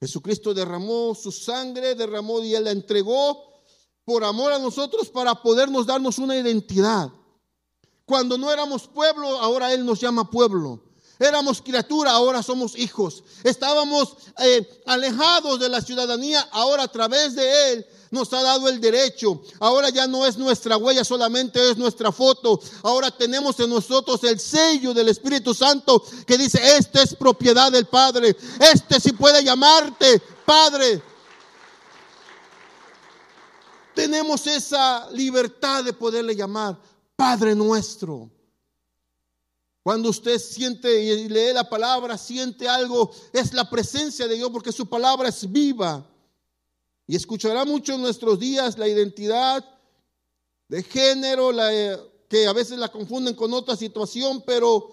[0.00, 3.52] Jesucristo derramó su sangre, derramó y él la entregó
[4.04, 7.12] por amor a nosotros para podernos darnos una identidad.
[8.04, 10.82] Cuando no éramos pueblo, ahora Él nos llama pueblo.
[11.22, 13.22] Éramos criatura, ahora somos hijos.
[13.44, 18.80] Estábamos eh, alejados de la ciudadanía, ahora a través de Él nos ha dado el
[18.80, 19.40] derecho.
[19.60, 22.60] Ahora ya no es nuestra huella, solamente es nuestra foto.
[22.82, 27.86] Ahora tenemos en nosotros el sello del Espíritu Santo que dice, este es propiedad del
[27.86, 28.36] Padre.
[28.58, 31.00] Este sí puede llamarte Padre.
[33.94, 36.76] Tenemos esa libertad de poderle llamar
[37.14, 38.28] Padre nuestro.
[39.82, 44.70] Cuando usted siente y lee la palabra, siente algo, es la presencia de Dios porque
[44.70, 46.06] su palabra es viva.
[47.06, 49.64] Y escuchará mucho en nuestros días la identidad
[50.68, 51.70] de género, la,
[52.28, 54.90] que a veces la confunden con otra situación, pero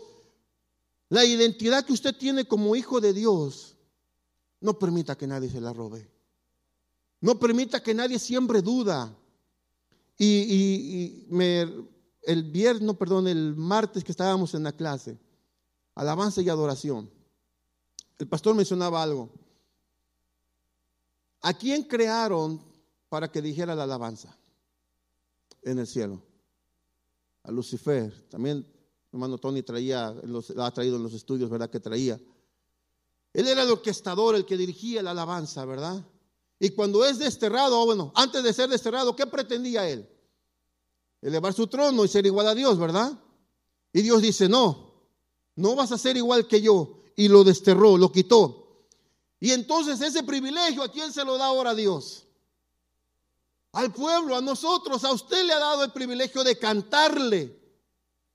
[1.10, 3.76] la identidad que usted tiene como hijo de Dios,
[4.60, 6.10] no permita que nadie se la robe.
[7.22, 9.16] No permita que nadie siembre duda.
[10.18, 11.66] Y, me,
[12.24, 15.18] el viernes, perdón, el martes que estábamos en la clase,
[15.96, 17.10] alabanza y adoración,
[18.18, 19.30] el pastor mencionaba algo.
[21.42, 22.62] ¿A quién crearon
[23.08, 24.38] para que dijera la alabanza
[25.64, 26.22] en el cielo?
[27.44, 28.28] A Lucifer.
[28.30, 28.66] También
[29.12, 31.70] hermano Tony traía, los, ha traído en los estudios, ¿verdad?
[31.70, 32.20] Que traía.
[33.34, 36.04] Él era el orquestador, el que dirigía la alabanza, ¿verdad?
[36.60, 40.08] Y cuando es desterrado, bueno, antes de ser desterrado, ¿qué pretendía él?
[41.22, 43.12] Elevar su trono y ser igual a Dios, ¿verdad?
[43.92, 44.94] Y Dios dice, no,
[45.56, 47.02] no vas a ser igual que yo.
[47.16, 48.86] Y lo desterró, lo quitó.
[49.40, 52.26] Y entonces ese privilegio, ¿a quién se lo da ahora Dios?
[53.74, 57.58] Al pueblo, a nosotros, a usted le ha dado el privilegio de cantarle.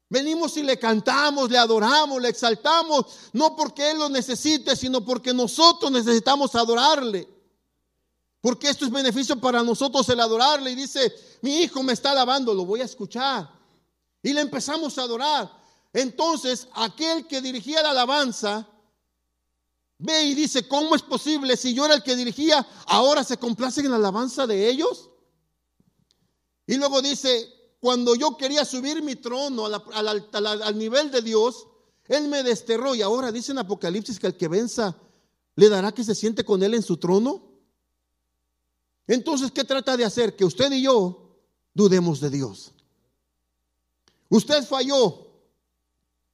[0.08, 5.34] Venimos y le cantamos, le adoramos, le exaltamos, no porque Él lo necesite, sino porque
[5.34, 7.33] nosotros necesitamos adorarle.
[8.44, 10.72] Porque esto es beneficio para nosotros el adorarle.
[10.72, 13.50] Y dice, mi hijo me está alabando, lo voy a escuchar.
[14.22, 15.50] Y le empezamos a adorar.
[15.94, 18.68] Entonces, aquel que dirigía la alabanza,
[19.96, 23.86] ve y dice, ¿cómo es posible si yo era el que dirigía, ahora se complacen
[23.86, 25.08] en la alabanza de ellos?
[26.66, 31.66] Y luego dice, cuando yo quería subir mi trono al, nivel de Dios,
[32.08, 32.94] Él me desterró.
[32.94, 34.94] Y ahora dice en Apocalipsis que al que venza,
[35.56, 37.53] ¿le dará que se siente con Él en su trono?
[39.06, 40.34] Entonces, ¿qué trata de hacer?
[40.34, 41.36] Que usted y yo
[41.74, 42.72] dudemos de Dios.
[44.28, 45.28] Usted falló.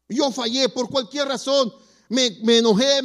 [0.09, 1.73] Yo fallé por cualquier razón.
[2.09, 2.27] Me,
[2.59, 3.01] enojé,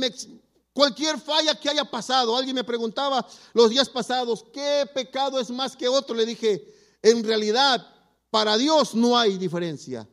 [0.74, 2.36] cualquier falla que haya pasado.
[2.36, 6.16] Alguien me preguntaba los días pasados, ¿qué pecado es más que otro?
[6.16, 7.86] Le dije, en realidad,
[8.30, 10.08] para Dios no hay diferencia.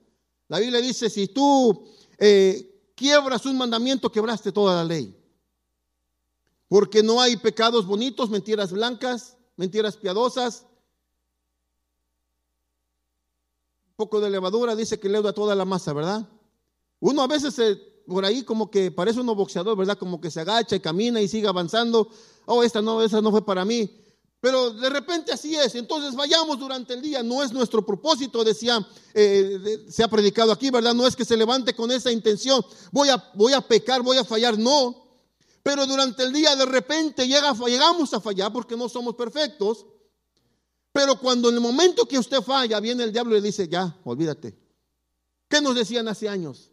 [0.48, 1.88] La Biblia dice, si tú
[2.18, 5.16] eh, quiebras un mandamiento, quebraste toda la ley.
[6.68, 10.66] Porque no hay pecados bonitos, mentiras blancas, mentiras piadosas.
[13.86, 16.28] Un poco de levadura dice que leuda toda la masa, ¿verdad?
[17.00, 17.58] Uno a veces
[18.06, 19.98] por ahí como que parece un boxeador, ¿verdad?
[19.98, 22.08] Como que se agacha y camina y sigue avanzando.
[22.46, 23.90] Oh, esta no, esa no fue para mí.
[24.40, 25.74] Pero de repente así es.
[25.76, 27.22] Entonces vayamos durante el día.
[27.22, 28.84] No es nuestro propósito, decía,
[29.14, 30.94] eh, se ha predicado aquí, ¿verdad?
[30.94, 32.64] No es que se levante con esa intención.
[32.90, 34.58] Voy a, voy a pecar, voy a fallar.
[34.58, 35.01] No.
[35.62, 39.86] Pero durante el día de repente llega, llegamos a fallar porque no somos perfectos.
[40.92, 43.96] Pero cuando en el momento que usted falla, viene el diablo y le dice, ya,
[44.04, 44.58] olvídate.
[45.48, 46.70] ¿Qué nos decían hace años?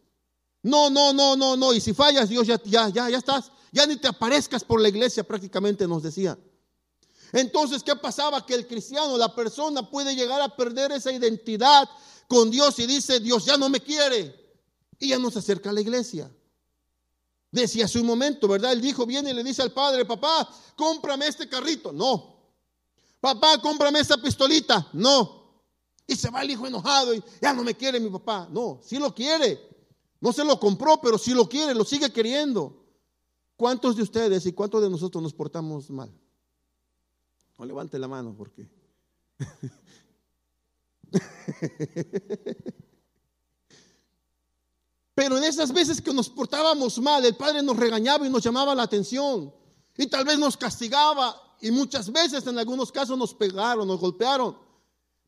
[0.62, 1.72] No, no, no, no, no.
[1.72, 3.50] Y si fallas, Dios ya, ya, ya, ya estás.
[3.72, 6.36] Ya ni te aparezcas por la iglesia, prácticamente nos decía.
[7.32, 8.44] Entonces, ¿qué pasaba?
[8.44, 11.88] Que el cristiano, la persona puede llegar a perder esa identidad
[12.26, 14.34] con Dios y dice, Dios ya no me quiere.
[14.98, 16.30] Y ya no se acerca a la iglesia.
[17.50, 18.72] Decía hace un momento, ¿verdad?
[18.72, 21.92] El hijo viene y le dice al padre, papá, cómprame este carrito.
[21.92, 22.36] No.
[23.20, 24.88] Papá, cómprame esta pistolita.
[24.92, 25.40] No.
[26.06, 28.48] Y se va el hijo enojado y ya no me quiere mi papá.
[28.50, 29.60] No, sí lo quiere.
[30.20, 32.76] No se lo compró, pero sí lo quiere, lo sigue queriendo.
[33.56, 36.12] ¿Cuántos de ustedes y cuántos de nosotros nos portamos mal?
[37.58, 38.68] No levante la mano porque...
[45.20, 48.74] Pero en esas veces que nos portábamos mal, el Padre nos regañaba y nos llamaba
[48.74, 49.52] la atención.
[49.98, 51.38] Y tal vez nos castigaba.
[51.60, 54.56] Y muchas veces, en algunos casos, nos pegaron, nos golpearon.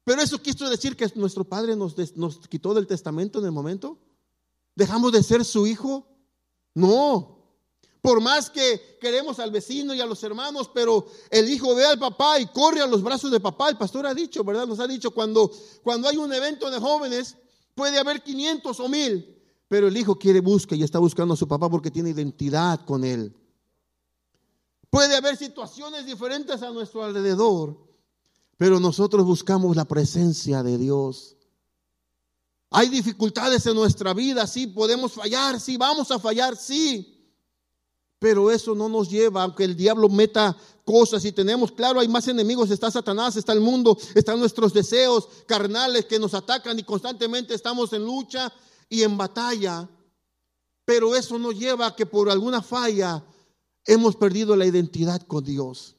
[0.02, 3.98] Pero eso quiso decir que nuestro Padre nos, nos quitó del testamento en el momento.
[4.74, 6.06] ¿Dejamos de ser su hijo?
[6.72, 7.44] No.
[8.00, 11.98] Por más que queremos al vecino y a los hermanos, pero el hijo ve al
[11.98, 13.68] papá y corre a los brazos de papá.
[13.68, 14.66] El pastor ha dicho, ¿verdad?
[14.66, 15.52] Nos ha dicho, cuando,
[15.82, 17.36] cuando hay un evento de jóvenes,
[17.74, 19.31] puede haber 500 o 1000,
[19.72, 23.04] pero el hijo quiere buscar y está buscando a su papá porque tiene identidad con
[23.04, 23.34] él.
[24.90, 27.78] Puede haber situaciones diferentes a nuestro alrededor,
[28.58, 31.38] pero nosotros buscamos la presencia de Dios.
[32.68, 37.32] Hay dificultades en nuestra vida, sí, podemos fallar, sí, vamos a fallar, sí.
[38.18, 42.28] Pero eso no nos lleva, aunque el diablo meta cosas y tenemos, claro, hay más
[42.28, 47.54] enemigos, está Satanás, está el mundo, están nuestros deseos carnales que nos atacan y constantemente
[47.54, 48.52] estamos en lucha
[48.92, 49.88] y en batalla,
[50.84, 53.24] pero eso nos lleva a que por alguna falla
[53.86, 55.96] hemos perdido la identidad con Dios.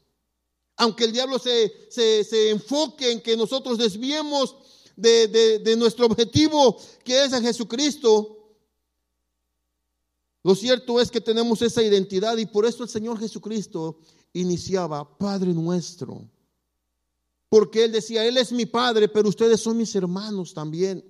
[0.76, 4.56] Aunque el diablo se, se, enfoque en que nosotros desviemos
[4.96, 5.28] de,
[5.64, 8.38] de, nuestro objetivo, que es a Jesucristo,
[10.44, 13.98] Lo cierto es que tenemos esa identidad y por eso el Señor Jesucristo
[14.34, 16.30] iniciaba Padre nuestro.
[17.50, 21.04] Porque Él decía, Él es mi Padre, pero ustedes son mis hermanos también.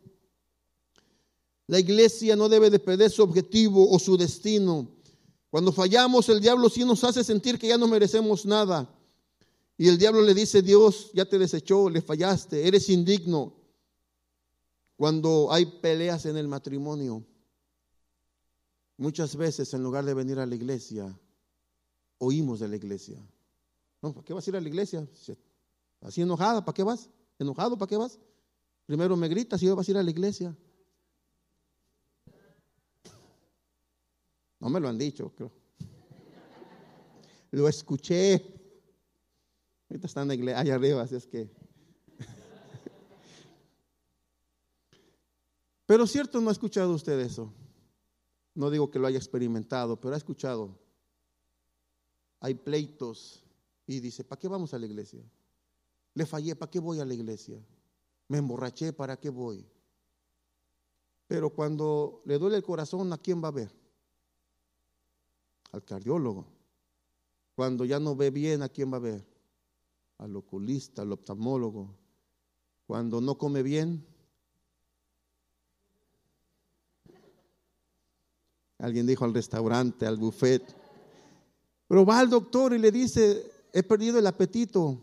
[1.67, 4.87] La iglesia no debe de perder su objetivo o su destino.
[5.49, 8.89] Cuando fallamos, el diablo sí nos hace sentir que ya no merecemos nada.
[9.77, 13.53] Y el diablo le dice, Dios ya te desechó, le fallaste, eres indigno.
[14.95, 17.23] Cuando hay peleas en el matrimonio,
[18.97, 21.17] muchas veces en lugar de venir a la iglesia,
[22.17, 23.17] oímos de la iglesia.
[24.01, 25.07] No, ¿para qué vas a ir a la iglesia?
[26.01, 27.09] Así enojada, ¿para qué vas?
[27.39, 28.19] ¿Enojado, para qué vas?
[28.85, 30.55] Primero me gritas y vas a ir a la iglesia.
[34.63, 35.51] No me lo han dicho, creo.
[37.51, 38.41] Lo escuché.
[39.89, 41.51] Ahorita están allá arriba, así es que.
[45.85, 47.51] Pero cierto, no ha escuchado usted eso.
[48.55, 50.79] No digo que lo haya experimentado, pero ha escuchado.
[52.39, 53.43] Hay pleitos
[53.85, 55.21] y dice, ¿para qué vamos a la iglesia?
[56.13, 57.59] Le fallé, ¿para qué voy a la iglesia?
[58.29, 59.67] Me emborraché, ¿para qué voy?
[61.27, 63.82] Pero cuando le duele el corazón, ¿a quién va a ver?
[65.73, 66.45] Al cardiólogo.
[67.55, 69.25] Cuando ya no ve bien, ¿a quién va a ver?
[70.19, 71.93] Al oculista, al oftalmólogo.
[72.85, 74.05] Cuando no come bien,
[78.77, 80.63] alguien dijo al restaurante, al buffet.
[81.87, 85.01] Pero va al doctor y le dice, he perdido el apetito.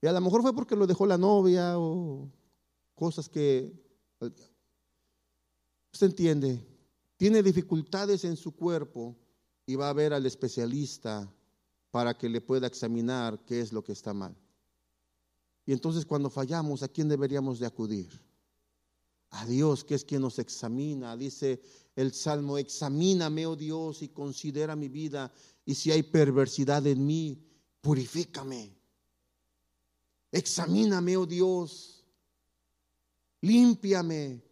[0.00, 2.30] Y a lo mejor fue porque lo dejó la novia o
[2.94, 3.72] cosas que...
[5.90, 6.62] Usted entiende,
[7.16, 9.16] tiene dificultades en su cuerpo
[9.68, 11.30] y va a ver al especialista
[11.90, 14.34] para que le pueda examinar qué es lo que está mal.
[15.66, 18.08] Y entonces cuando fallamos, ¿a quién deberíamos de acudir?
[19.28, 21.14] A Dios, que es quien nos examina.
[21.18, 21.60] Dice
[21.94, 25.30] el Salmo, examíname, oh Dios, y considera mi vida.
[25.66, 27.38] Y si hay perversidad en mí,
[27.82, 28.74] purifícame.
[30.32, 32.06] Examíname, oh Dios.
[33.42, 34.47] Límpiame.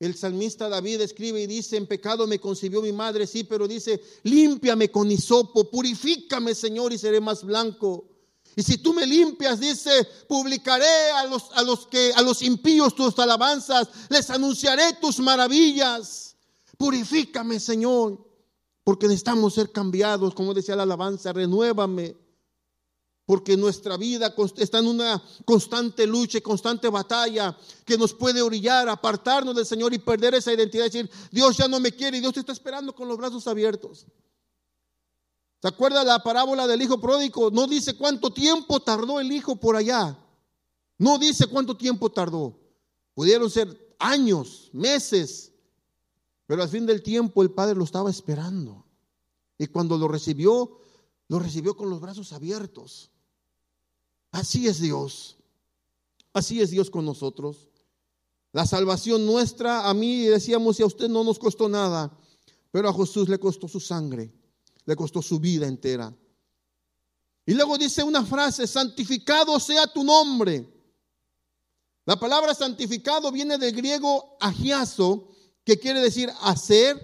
[0.00, 4.00] El salmista David escribe y dice, en pecado me concibió mi madre, sí, pero dice,
[4.22, 8.04] límpiame con hisopo, purifícame, Señor, y seré más blanco.
[8.54, 12.94] Y si tú me limpias, dice, publicaré a los, a los que a los impíos
[12.94, 16.36] tus alabanzas, les anunciaré tus maravillas.
[16.76, 18.24] Purifícame, Señor,
[18.84, 22.16] porque necesitamos ser cambiados, como decía la alabanza, renuévame
[23.28, 27.54] porque nuestra vida está en una constante lucha y constante batalla
[27.84, 31.78] que nos puede orillar, apartarnos del Señor y perder esa identidad, decir, Dios ya no
[31.78, 34.06] me quiere y Dios te está esperando con los brazos abiertos.
[35.60, 37.50] ¿Se acuerda la parábola del hijo pródigo?
[37.50, 40.18] No dice cuánto tiempo tardó el hijo por allá.
[40.96, 42.58] No dice cuánto tiempo tardó.
[43.12, 45.52] Pudieron ser años, meses,
[46.46, 48.86] pero al fin del tiempo el padre lo estaba esperando.
[49.58, 50.78] Y cuando lo recibió,
[51.28, 53.10] lo recibió con los brazos abiertos.
[54.30, 55.36] Así es Dios.
[56.32, 57.68] Así es Dios con nosotros.
[58.52, 62.16] La salvación nuestra, a mí decíamos, y a usted no nos costó nada,
[62.70, 64.32] pero a Jesús le costó su sangre,
[64.84, 66.14] le costó su vida entera.
[67.44, 70.66] Y luego dice una frase, santificado sea tu nombre.
[72.04, 75.28] La palabra santificado viene del griego agiazo,
[75.64, 76.96] que quiere decir hacer,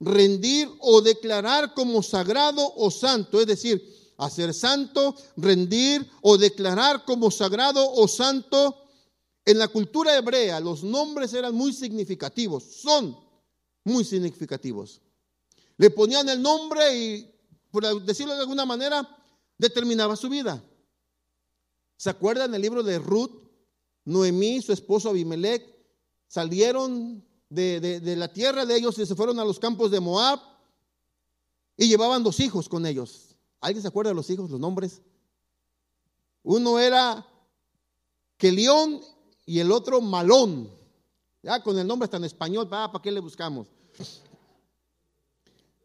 [0.00, 7.30] rendir o declarar como sagrado o santo, es decir, hacer santo, rendir o declarar como
[7.30, 8.76] sagrado o santo.
[9.44, 13.18] En la cultura hebrea los nombres eran muy significativos, son
[13.84, 15.00] muy significativos.
[15.76, 17.34] Le ponían el nombre y,
[17.70, 19.08] por decirlo de alguna manera,
[19.56, 20.62] determinaba su vida.
[21.96, 23.32] ¿Se acuerdan el libro de Ruth?
[24.04, 25.62] Noemí, su esposo Abimelech,
[26.26, 30.40] salieron de, de, la tierra de ellos y se fueron a los campos de Moab
[31.76, 33.29] y llevaban dos hijos con ellos.
[33.60, 35.02] ¿Alguien se acuerda de los hijos, los nombres?
[36.42, 37.26] Uno era
[38.36, 39.00] Kelión
[39.44, 40.70] y el otro Malón.
[41.42, 43.68] Ya con el nombre en español, ¿para qué le buscamos?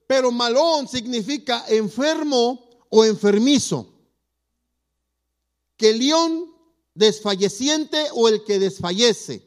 [0.08, 3.88] Pero Malón significa enfermo o enfermizo.
[5.76, 6.54] Kelión,
[6.94, 9.46] desfalleciente o el que desfallece.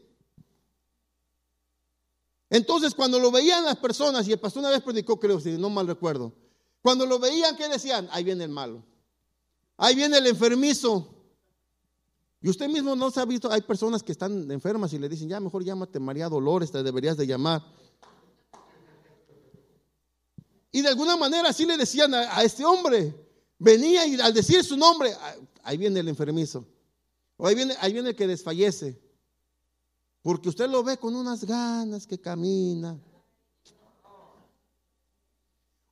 [2.51, 5.69] Entonces, cuando lo veían las personas, y el pastor una vez predicó, creo, si no
[5.71, 6.33] mal recuerdo,
[6.83, 8.09] cuando lo veían, ¿qué decían?
[8.13, 8.85] Ahí viene el malo.
[9.77, 11.15] Ahí viene el enfermizo.
[12.41, 15.29] Y usted mismo no se ha visto, hay personas que están enfermas y le dicen,
[15.29, 17.63] ya mejor llámate María Dolores, te deberías de llamar.
[20.71, 23.15] Y de alguna manera así le decían a, este hombre,
[23.59, 26.65] venía y al decir su nombre, ah, ahí viene el enfermizo.
[27.37, 29.01] O ahí viene, ahí viene el que desfallece.
[30.23, 33.01] Porque usted lo ve con unas ganas que camina.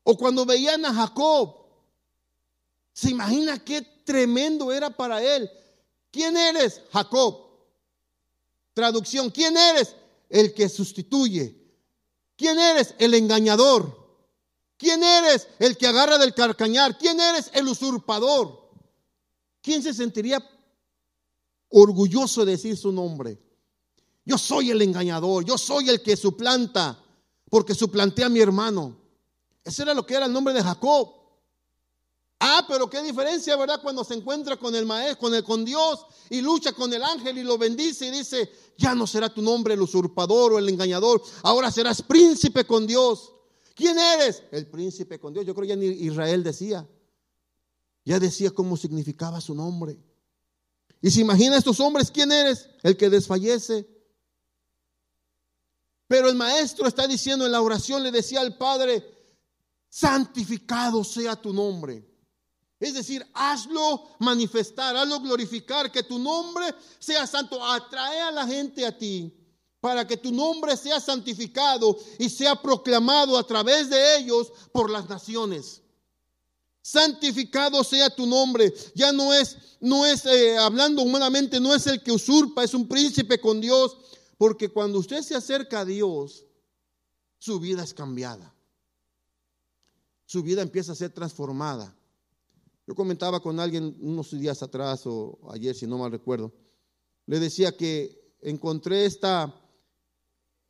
[0.08, 1.56] O cuando veían a Jacob,
[2.92, 5.50] se imagina qué tremendo era para él.
[6.12, 6.80] ¿Quién eres?
[6.92, 7.48] Jacob.
[8.72, 9.96] Traducción, ¿quién eres?
[10.28, 11.60] El que sustituye.
[12.36, 12.94] ¿Quién eres?
[12.98, 13.98] El engañador.
[14.76, 15.48] ¿Quién eres?
[15.58, 16.96] El que agarra del carcañar.
[16.96, 17.50] ¿Quién eres?
[17.52, 18.70] El usurpador.
[19.60, 20.48] ¿Quién se sentiría
[21.70, 23.42] orgulloso de decir su nombre?
[24.24, 26.96] Yo soy el engañador, yo soy el que suplanta,
[27.50, 29.05] porque suplanté a mi hermano.
[29.66, 31.12] Ese era lo que era el nombre de Jacob.
[32.38, 33.80] Ah, pero qué diferencia, ¿verdad?
[33.82, 37.58] Cuando se encuentra con el maestro, con Dios y lucha con el ángel y lo
[37.58, 38.48] bendice y dice,
[38.78, 43.32] "Ya no será tu nombre el usurpador o el engañador, ahora serás príncipe con Dios."
[43.74, 44.44] ¿Quién eres?
[44.52, 45.44] El príncipe con Dios.
[45.44, 46.86] Yo creo que ya ni Israel decía.
[48.04, 49.98] Ya decía cómo significaba su nombre.
[51.02, 52.70] Y se imagina estos hombres, ¿quién eres?
[52.84, 53.84] El que desfallece.
[56.06, 59.15] Pero el maestro está diciendo en la oración, le decía al Padre,
[59.96, 62.06] santificado sea tu nombre.
[62.78, 66.66] Es decir, hazlo manifestar, hazlo glorificar, que tu nombre
[66.98, 67.64] sea santo.
[67.64, 69.32] Atrae a la gente a ti
[69.80, 75.08] para que tu nombre sea santificado y sea proclamado a través de ellos por las
[75.08, 75.80] naciones.
[76.82, 78.74] Santificado sea tu nombre.
[78.94, 82.86] Ya no es, no es eh, hablando humanamente, no es el que usurpa, es un
[82.86, 83.96] príncipe con Dios.
[84.36, 86.44] Porque cuando usted se acerca a Dios,
[87.38, 88.55] su vida es cambiada.
[90.26, 91.96] Su vida empieza a ser transformada.
[92.86, 96.52] Yo comentaba con alguien unos días atrás o ayer, si no mal recuerdo,
[97.26, 99.52] le decía que encontré esta,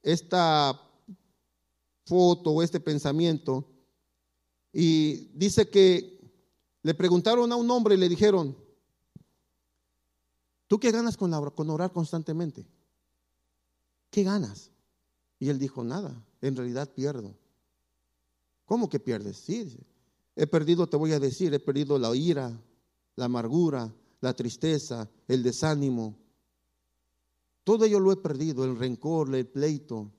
[0.02, 0.80] esta
[2.04, 3.68] foto o este pensamiento
[4.72, 6.16] y dice que
[6.82, 8.56] le preguntaron a un hombre y le dijeron,
[10.66, 12.66] ¿tú qué ganas con, con orar constantemente?
[14.10, 14.70] ¿Qué ganas?
[15.38, 17.34] Y él dijo, nada, en realidad pierdo.
[18.66, 19.38] ¿Cómo que pierdes?
[19.38, 19.78] Sí,
[20.38, 22.52] He perdido, te voy a decir, he perdido la ira,
[23.16, 23.90] la amargura,
[24.20, 26.14] la tristeza, el desánimo.
[27.64, 30.12] Todo ello lo he perdido, el rencor, el pleito.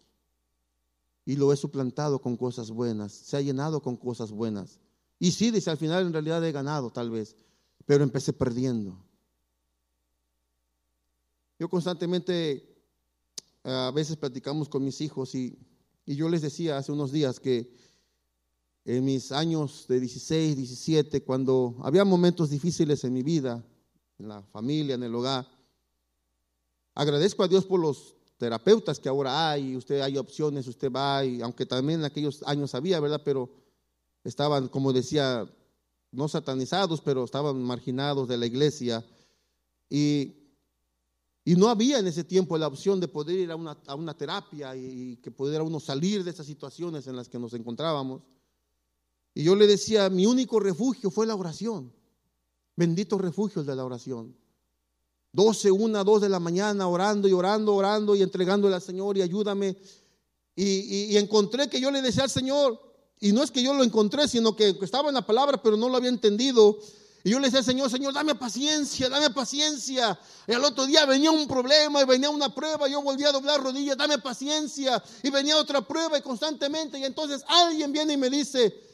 [1.24, 3.12] Y lo he suplantado con cosas buenas.
[3.12, 4.80] Se ha llenado con cosas buenas.
[5.20, 7.36] Y sí, dice, al final en realidad he ganado tal vez,
[7.86, 8.98] pero empecé perdiendo.
[11.60, 12.76] Yo constantemente,
[13.64, 15.60] a veces platicamos con mis hijos y,
[16.06, 17.72] y yo les decía hace unos días que
[18.88, 23.62] en mis años de 16, 17, cuando había momentos difíciles en mi vida,
[24.18, 25.46] en la familia, en el hogar.
[26.96, 31.42] Agradezco a Dios por los terapeutas que ahora hay, usted hay opciones, usted va, y
[31.42, 33.22] aunque también en aquellos años había, ¿verdad?
[33.26, 33.50] Pero
[34.24, 35.46] estaban, como decía,
[36.14, 39.06] no satanizados, pero estaban marginados de la iglesia.
[39.90, 40.34] Y,
[41.44, 44.16] y no había en ese tiempo la opción de poder ir a una, a una
[44.16, 48.22] terapia y que pudiera uno salir de esas situaciones en las que nos encontrábamos.
[49.38, 51.94] Y yo le decía, mi único refugio fue la oración.
[52.76, 54.36] Bendito refugio de la oración.
[55.32, 59.22] 12, 1, 2 de la mañana orando y orando, orando y entregándole al Señor y
[59.22, 59.78] ayúdame.
[60.56, 62.82] Y, encontré que yo le decía al Señor,
[63.20, 65.88] y no es que yo lo encontré, sino que estaba en la palabra, pero no
[65.88, 66.80] lo había entendido.
[67.24, 70.20] Y yo le decía al Señor, Señor, dame paciencia, dame paciencia.
[70.48, 73.62] Y al otro día venía un problema y venía una prueba, yo volvía a doblar
[73.62, 75.04] rodillas, dame paciencia.
[75.22, 76.98] Y venía otra prueba y constantemente.
[76.98, 78.87] Y entonces alguien viene y me dice,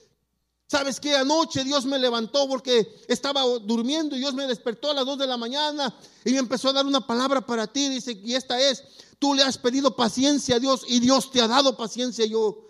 [0.74, 1.16] ¿Sabes qué?
[1.16, 5.28] Anoche Dios me levantó porque estaba durmiendo y Dios me despertó a las 2 de
[5.28, 5.96] la mañana
[6.26, 7.90] y me empezó a dar una palabra para ti.
[7.90, 8.84] Dice, y esta es,
[9.20, 12.26] tú le has pedido paciencia a Dios y Dios te ha dado paciencia.
[12.26, 12.66] Yo,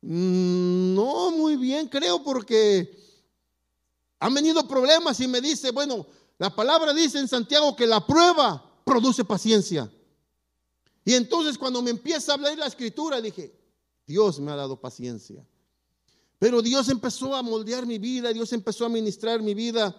[0.00, 2.98] mm, no, muy bien, creo porque
[4.20, 6.06] han venido problemas y me dice, bueno,
[6.38, 9.92] la palabra dice en Santiago que la prueba produce paciencia.
[11.04, 13.54] Y entonces cuando me empieza a hablar la escritura, dije,
[14.06, 15.46] Dios me ha dado paciencia.
[16.38, 19.94] Pero Dios empezó a moldear mi vida, Dios empezó a ministrar mi vida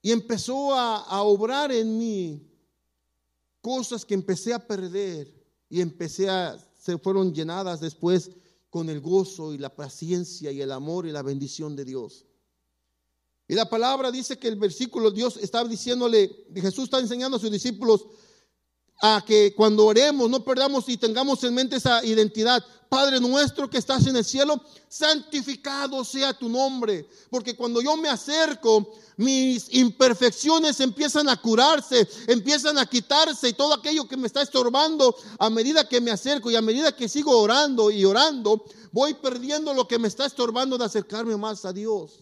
[0.00, 2.46] y empezó a, obrar en mí
[3.60, 5.32] cosas que empecé a perder
[5.68, 8.30] y empecé a, se fueron llenadas después
[8.68, 12.26] con el gozo y la paciencia y el amor y la bendición de Dios.
[13.48, 17.50] Y la palabra dice que el versículo Dios está diciéndole, Jesús está enseñando a sus
[17.50, 18.06] discípulos
[19.00, 22.64] a que cuando oremos no perdamos y tengamos en mente esa identidad.
[22.88, 27.08] Padre nuestro que estás en el cielo, santificado sea tu nombre.
[27.28, 33.74] Porque cuando yo me acerco, mis imperfecciones empiezan a curarse, empiezan a quitarse y todo
[33.74, 37.36] aquello que me está estorbando a medida que me acerco y a medida que sigo
[37.36, 42.20] orando y orando, voy perdiendo lo que me está estorbando de acercarme más a Dios.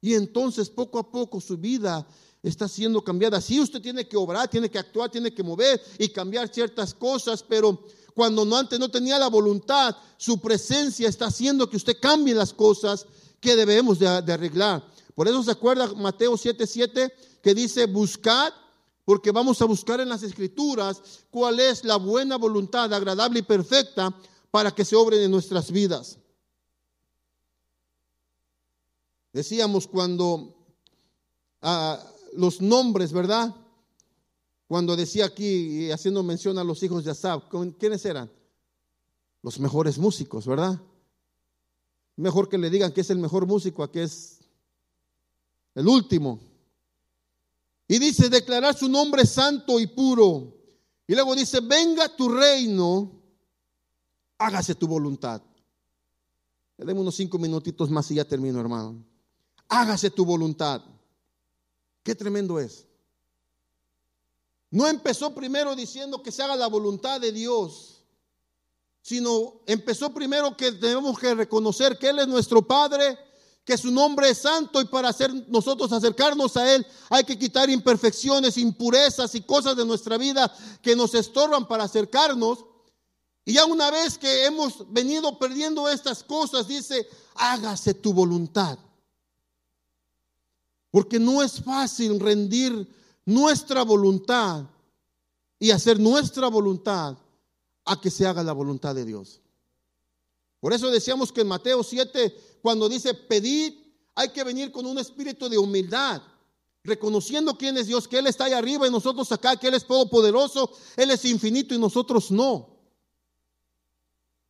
[0.00, 2.06] Y entonces poco a poco su vida
[2.48, 3.40] está siendo cambiada.
[3.40, 7.42] Sí, usted tiene que obrar, tiene que actuar, tiene que mover y cambiar ciertas cosas,
[7.42, 7.84] pero
[8.14, 12.52] cuando no antes no tenía la voluntad, su presencia está haciendo que usted cambie las
[12.52, 13.06] cosas
[13.40, 14.86] que debemos de, arreglar.
[15.14, 18.52] Por eso se acuerda Mateo 7:7 que dice, buscad,
[19.04, 24.16] porque vamos a buscar en las escrituras cuál es la buena voluntad, agradable y perfecta
[24.50, 26.18] para que se obren en nuestras vidas.
[29.32, 30.56] Decíamos cuando
[31.60, 32.02] ah,
[32.36, 33.54] los nombres, ¿verdad?
[34.68, 37.44] Cuando decía aquí, haciendo mención a los hijos de Asaf,
[37.78, 38.30] ¿quiénes eran?
[39.42, 40.80] Los mejores músicos, ¿verdad?
[42.16, 44.40] Mejor que le digan que es el mejor músico a que es
[45.74, 46.40] el último.
[47.88, 50.54] Y dice, declarar su nombre santo y puro.
[51.06, 53.12] Y luego dice, venga tu reino,
[54.38, 55.40] hágase tu voluntad.
[56.78, 59.04] Le demos unos cinco minutitos más y ya termino, hermano
[59.68, 60.82] hágase tu voluntad.
[62.06, 62.86] Qué tremendo es.
[64.70, 68.04] No empezó primero diciendo que se haga la voluntad de Dios,
[69.02, 73.18] sino empezó primero que tenemos que reconocer que Él es nuestro Padre,
[73.64, 77.68] que su nombre es santo y para hacer nosotros acercarnos a Él hay que quitar
[77.68, 82.66] imperfecciones, impurezas y cosas de nuestra vida que nos estorban para acercarnos.
[83.44, 88.78] Y ya una vez que hemos venido perdiendo estas cosas, dice, hágase tu voluntad.
[90.96, 92.88] Porque no es fácil rendir
[93.26, 94.64] nuestra voluntad
[95.58, 97.18] y hacer nuestra voluntad
[97.84, 99.42] a que se haga la voluntad de Dios.
[100.58, 103.74] Por eso decíamos que en Mateo 7, cuando dice pedid,
[104.14, 106.22] hay que venir con un espíritu de humildad,
[106.82, 109.86] reconociendo quién es Dios, que Él está ahí arriba y nosotros acá, que Él es
[109.86, 112.70] todopoderoso, Él es infinito y nosotros no.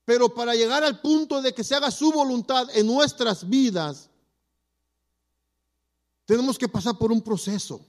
[0.05, 4.11] Pero para llegar al punto de que se haga su voluntad en nuestras vidas,
[6.26, 7.80] tenemos que pasar por un proceso.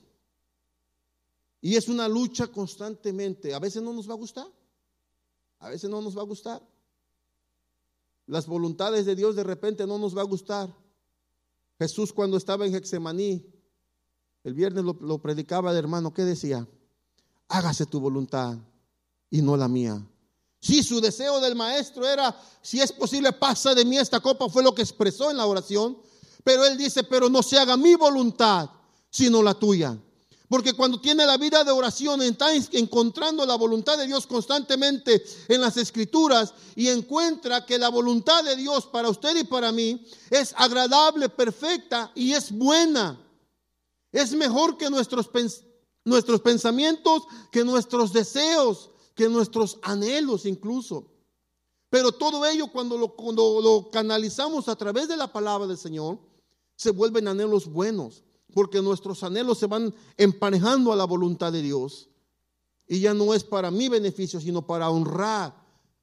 [1.60, 3.52] Y es una lucha constantemente.
[3.52, 4.46] A veces no nos va a gustar.
[5.58, 6.62] A veces no nos va a gustar.
[8.26, 10.72] Las voluntades de Dios de repente no nos va a gustar.
[11.78, 13.44] Jesús cuando estaba en Hexemaní,
[14.44, 16.66] el viernes lo, predicaba de hermano, ¿qué decía?
[17.48, 18.56] Hágase tu voluntad
[19.30, 20.04] y no la mía.
[20.60, 24.62] Si su deseo del maestro era, si es posible, pasa de mí esta copa, fue
[24.62, 25.98] lo que expresó en la oración.
[26.44, 28.70] Pero él dice, pero no se haga mi voluntad,
[29.10, 29.98] sino la tuya.
[30.48, 35.60] Porque cuando tiene la vida de oración, está encontrando la voluntad de Dios constantemente en
[35.60, 40.54] las escrituras y encuentra que la voluntad de Dios para usted y para mí es
[40.56, 43.20] agradable, perfecta y es buena.
[44.10, 45.28] Es mejor que nuestros,
[46.02, 51.10] nuestros pensamientos, que nuestros deseos, que nuestros anhelos incluso.
[51.90, 56.18] Pero todo ello cuando lo, canalizamos a través de la palabra del Señor,
[56.76, 58.22] se vuelven anhelos buenos,
[58.52, 62.08] porque nuestros anhelos se van emparejando a la voluntad de Dios.
[62.86, 65.54] Y ya no es para mi beneficio, sino para honrar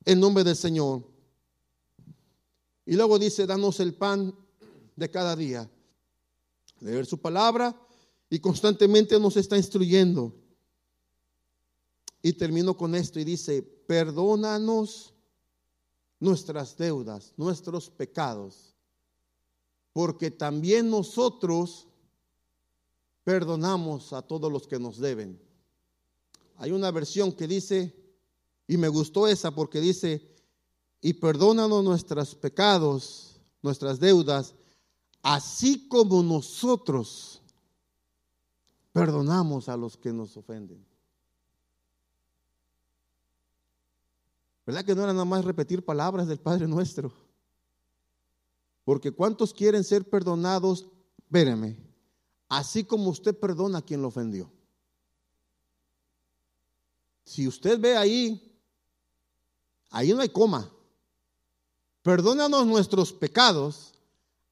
[0.03, 1.03] el nombre del Señor.
[2.85, 4.35] Y luego dice, danos el pan
[4.95, 5.69] de cada día.
[6.79, 7.75] Leer su palabra
[8.29, 10.33] y constantemente nos está instruyendo.
[12.21, 15.14] Y termino con esto y dice, perdónanos
[16.25, 18.75] nuestras deudas, nuestros pecados
[19.95, 21.87] porque también nosotros
[23.23, 25.39] perdonamos a todos los que nos deben.
[26.57, 27.95] Hay una versión que dice,
[28.67, 30.35] y me gustó esa porque dice,
[30.99, 34.53] y perdónanos nuestros pecados, nuestras deudas,
[35.21, 37.41] así como nosotros
[38.91, 40.85] perdonamos a los que nos ofenden.
[44.65, 47.13] ¿Verdad que no era nada más repetir palabras del Padre nuestro?
[48.83, 50.87] Porque ¿cuántos quieren ser perdonados?
[51.17, 51.77] Espérame,
[52.49, 54.51] así como usted perdona a quien lo ofendió.
[57.25, 58.59] Si usted ve ahí,
[59.89, 60.71] ahí no hay coma.
[62.03, 63.93] Perdónanos nuestros pecados,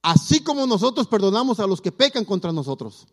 [0.02, 3.08] así como nosotros perdonamos a los que pecan contra nosotros.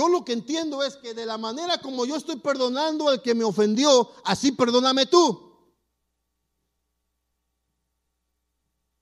[0.00, 3.34] Yo lo que entiendo es que de la manera como yo estoy perdonando al que
[3.34, 5.52] me ofendió, así perdóname tú.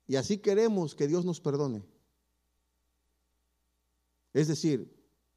[0.08, 1.84] Y así queremos que Dios nos perdone.
[4.32, 4.92] Es decir,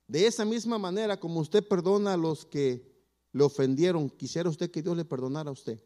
[0.07, 2.83] de esa misma manera como usted perdona a los que
[3.31, 5.79] le ofendieron, quisiera usted que Dios le perdonara a usted.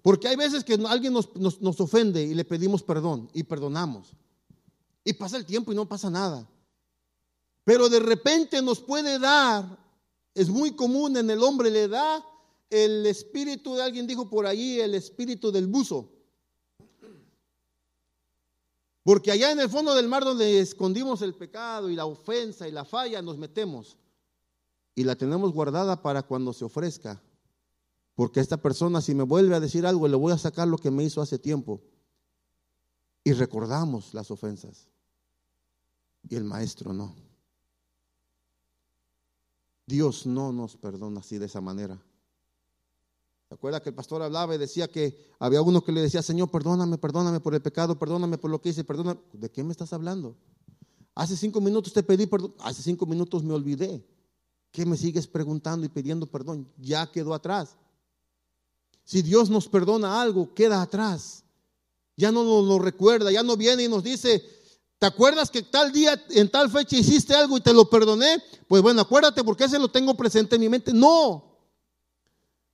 [0.00, 4.14] Porque hay veces que alguien nos, nos, ofende y le pedimos perdón y perdonamos.
[5.02, 6.48] Y pasa el tiempo y no pasa nada.
[7.68, 9.78] Pero de repente nos puede dar,
[10.32, 12.24] es muy común en el hombre, le da
[12.70, 16.10] el espíritu de alguien dijo por ahí, el espíritu del buzo.
[19.02, 22.72] Porque allá en el fondo del mar donde escondimos el pecado y la ofensa y
[22.72, 23.98] la falla, nos metemos
[24.94, 27.20] y la tenemos guardada para cuando se ofrezca.
[28.14, 30.90] Porque esta persona si me vuelve a decir algo, le voy a sacar lo que
[30.90, 31.82] me hizo hace tiempo.
[33.24, 34.88] Y recordamos las ofensas.
[36.30, 37.27] Y el maestro no.
[39.88, 41.98] Dios no nos perdona así de esa manera.
[43.48, 46.50] ¿Se acuerda que el pastor hablaba y decía que había uno que le decía, Señor,
[46.50, 49.18] perdóname, perdóname por el pecado, perdóname por lo que hice, perdóname?
[49.32, 50.36] ¿De qué me estás hablando?
[51.14, 54.06] Hace cinco minutos te pedí perdón, hace cinco minutos me olvidé.
[54.70, 56.68] ¿Qué me sigues preguntando y pidiendo perdón?
[56.76, 57.74] Ya quedó atrás.
[59.04, 61.44] Si Dios nos perdona algo, queda atrás.
[62.14, 64.44] Ya no nos lo recuerda, ya no viene y nos dice,
[64.98, 68.42] ¿te acuerdas que tal día, en tal fecha hiciste algo y te lo perdoné?
[68.66, 70.92] Pues bueno, acuérdate porque ese lo tengo presente en mi mente.
[70.92, 71.48] No,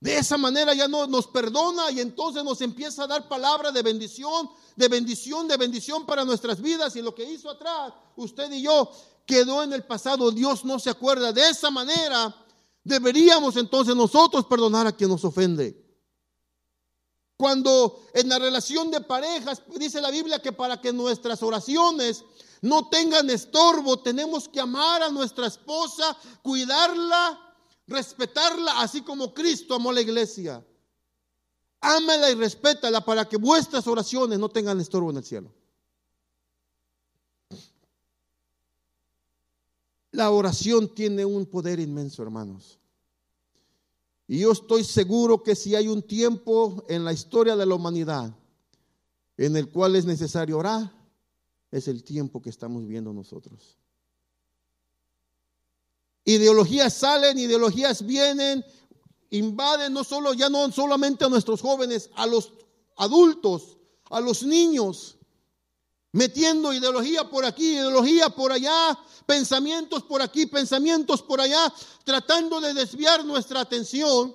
[0.04, 3.80] de esa manera ya no nos perdona y entonces nos empieza a dar palabra de
[3.80, 6.94] bendición, de bendición, de bendición para nuestras vidas.
[6.96, 8.90] Y lo que hizo atrás, usted y yo,
[9.24, 10.30] quedó en el pasado.
[10.30, 11.32] Dios no se acuerda.
[11.32, 12.36] De esa manera
[12.82, 15.83] deberíamos entonces nosotros perdonar a quien nos ofende.
[17.36, 22.24] Cuando en la relación de parejas dice la Biblia que para que nuestras oraciones
[22.62, 27.40] no tengan estorbo, tenemos que amar a nuestra esposa, cuidarla
[27.86, 30.64] respetarla así como Cristo amó a la iglesia.
[31.80, 35.52] Ámela y respétala para que vuestras oraciones no tengan estorbo en el cielo.
[40.12, 42.78] La oración tiene un poder inmenso, hermanos.
[44.26, 48.34] Y yo estoy seguro que si hay un tiempo en la historia de la humanidad
[49.36, 50.92] en el cual es necesario orar,
[51.70, 53.76] es el tiempo que estamos viendo nosotros.
[56.24, 58.64] Ideologías salen, ideologías vienen,
[59.30, 62.52] invaden no solo, ya no solamente a nuestros jóvenes, a los
[62.96, 63.76] adultos,
[64.08, 65.18] a los niños,
[66.14, 68.96] metiendo ideología por aquí, ideología por allá,
[69.26, 71.72] pensamientos por aquí, pensamientos por allá,
[72.04, 74.34] tratando de desviar nuestra atención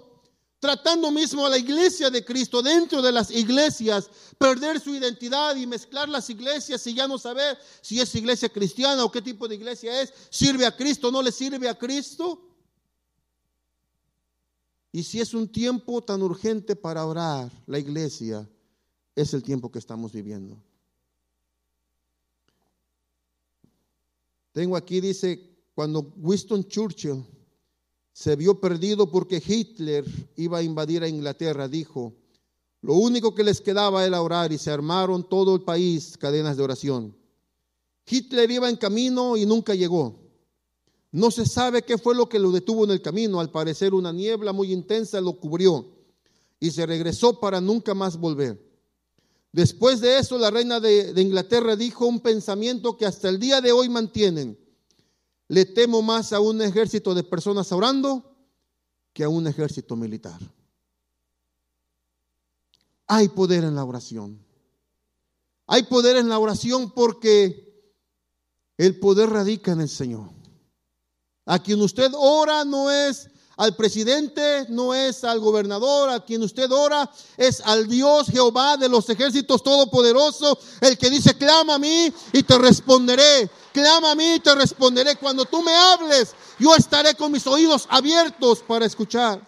[0.59, 5.65] tratando mismo a la iglesia de Cristo dentro de las iglesias, perder su identidad y
[5.65, 9.55] mezclar las iglesias y ya no saber si es iglesia cristiana o qué tipo de
[9.55, 12.45] iglesia es, sirve a Cristo, no le sirve a Cristo.
[14.91, 18.49] Y si es un tiempo tan urgente para orar, la iglesia
[19.15, 20.61] es el tiempo que estamos viviendo.
[24.60, 25.39] Tengo aquí, dice,
[25.74, 27.26] cuando Winston Churchill
[28.12, 30.03] se vio perdido porque Hitler
[30.36, 32.14] iba a invadir a Inglaterra, dijo,
[32.82, 36.64] lo único que les quedaba era orar y se armaron todo el país cadenas de
[36.64, 37.16] oración.
[38.05, 40.20] Hitler iba en camino y nunca llegó.
[41.14, 43.39] No se sabe qué fue lo que lo detuvo en el camino.
[43.39, 45.88] Al parecer una niebla muy intensa lo cubrió
[46.60, 48.62] y se regresó para nunca más volver.
[49.52, 53.72] Después de eso, la reina de, Inglaterra dijo un pensamiento que hasta el día de
[53.72, 54.60] hoy mantienen.
[55.47, 58.36] Le temo más a un ejército de personas orando
[59.14, 60.39] que a un ejército militar.
[63.08, 64.45] Hay poder en la oración.
[65.66, 67.70] Hay poder en la oración porque
[68.78, 70.30] el poder radica en el Señor.
[71.45, 73.30] A quien usted ora no es
[73.60, 78.88] al presidente, no es al gobernador, a quien usted ora, es al Dios Jehová de
[78.88, 84.36] los ejércitos todopoderoso, el que dice, clama a mí y te responderé, clama a mí
[84.36, 85.18] y te responderé.
[85.18, 89.45] Cuando tú me hables, yo estaré con mis oídos abiertos para escuchar.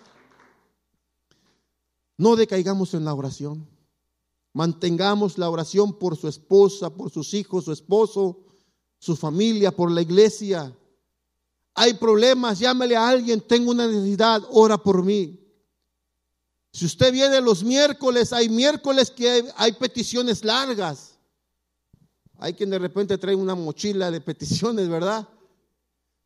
[2.17, 3.65] No decaigamos en la oración.
[4.51, 8.39] Mantengamos la oración por su esposa, por sus hijos, su esposo,
[8.99, 10.75] su familia, por la iglesia
[11.73, 15.41] hay problemas, llámele a alguien, tengo una necesidad, ora por mí.
[16.73, 21.17] Si usted viene los miércoles, hay miércoles que hay, peticiones largas.
[22.37, 25.27] Hay quien de repente trae una mochila de peticiones, ¿verdad?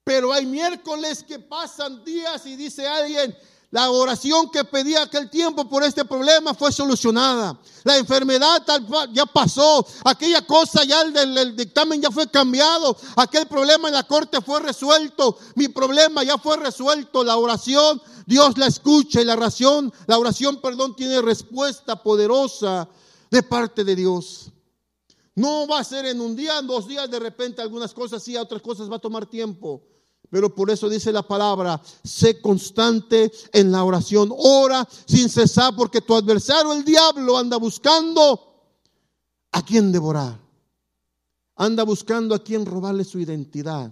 [0.03, 3.35] Pero hay miércoles que pasan días y dice alguien,
[3.71, 7.59] la oración que pedí aquel tiempo por este problema fue solucionada.
[7.83, 8.63] La enfermedad
[9.11, 9.85] ya pasó.
[10.03, 12.95] Aquella cosa ya el, dictamen ya fue cambiado.
[13.15, 15.37] Aquel problema en la corte fue resuelto.
[15.55, 17.23] Mi problema ya fue resuelto.
[17.23, 22.87] La oración, Dios la escucha y la oración, la oración, perdón, tiene respuesta poderosa
[23.29, 24.51] de parte de Dios.
[25.35, 28.37] No va a ser en un día, en dos días, de repente algunas cosas sí,
[28.37, 29.83] otras cosas va a tomar tiempo.
[30.29, 36.01] Pero por eso dice la palabra, sé constante en la oración, ora sin cesar, porque
[36.01, 38.55] tu adversario, el diablo, anda buscando
[39.51, 40.39] a quien devorar.
[41.55, 43.91] Anda buscando a quien robarle su identidad.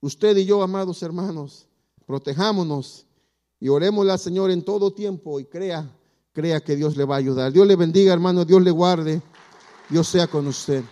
[0.00, 1.66] Usted y yo, amados hermanos,
[2.06, 3.06] protejámonos
[3.60, 5.88] y oremos al Señor en todo tiempo y crea,
[6.32, 7.52] crea que Dios le va a ayudar.
[7.52, 9.22] Dios le bendiga, hermano, Dios le guarde,
[9.88, 10.82] Dios sea con usted.